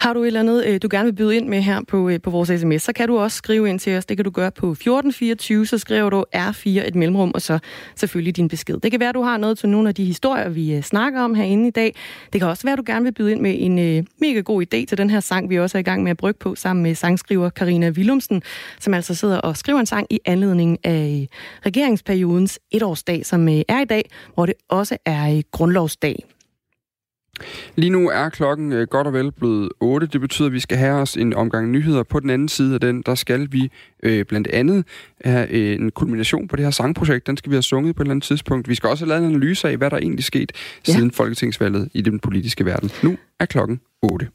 [0.00, 2.20] Har du et eller andet, øh, du gerne vil byde ind med her på, øh,
[2.20, 4.06] på vores sms, så kan du også skrive ind til os.
[4.06, 7.58] Det kan du gøre på 1424, så skriver du R4 et mellemrum, og så
[7.96, 8.80] selvfølgelig din besked.
[8.80, 11.34] Det kan være, du har noget til nogle af de historier, vi øh, snakker om
[11.34, 11.94] herinde i dag.
[12.32, 14.84] Det kan også være, du gerne vil byde ind med en øh, mega god idé
[14.84, 16.94] til den her sang, vi også er i gang med at brygge på, sammen med
[16.94, 18.42] sangskriver Karina Willumsen,
[18.80, 21.28] som altså sidder og skriver en sang i anledning af
[21.66, 26.24] regeringsperiodens etårsdag, som øh, er i dag, hvor det også er øh, grundlovsdag.
[27.76, 30.06] Lige nu er klokken øh, godt og vel blevet 8.
[30.06, 32.02] Det betyder, at vi skal have os en omgang nyheder.
[32.02, 33.70] På den anden side af den, der skal vi
[34.02, 34.84] øh, blandt andet
[35.24, 37.26] have øh, en kulmination på det her sangprojekt.
[37.26, 38.68] Den skal vi have sunget på et eller andet tidspunkt.
[38.68, 40.52] Vi skal også have lavet en analyse af, hvad der egentlig sket
[40.88, 40.92] ja.
[40.92, 42.90] siden folketingsvalget i den politiske verden.
[43.02, 44.28] Nu er klokken 8.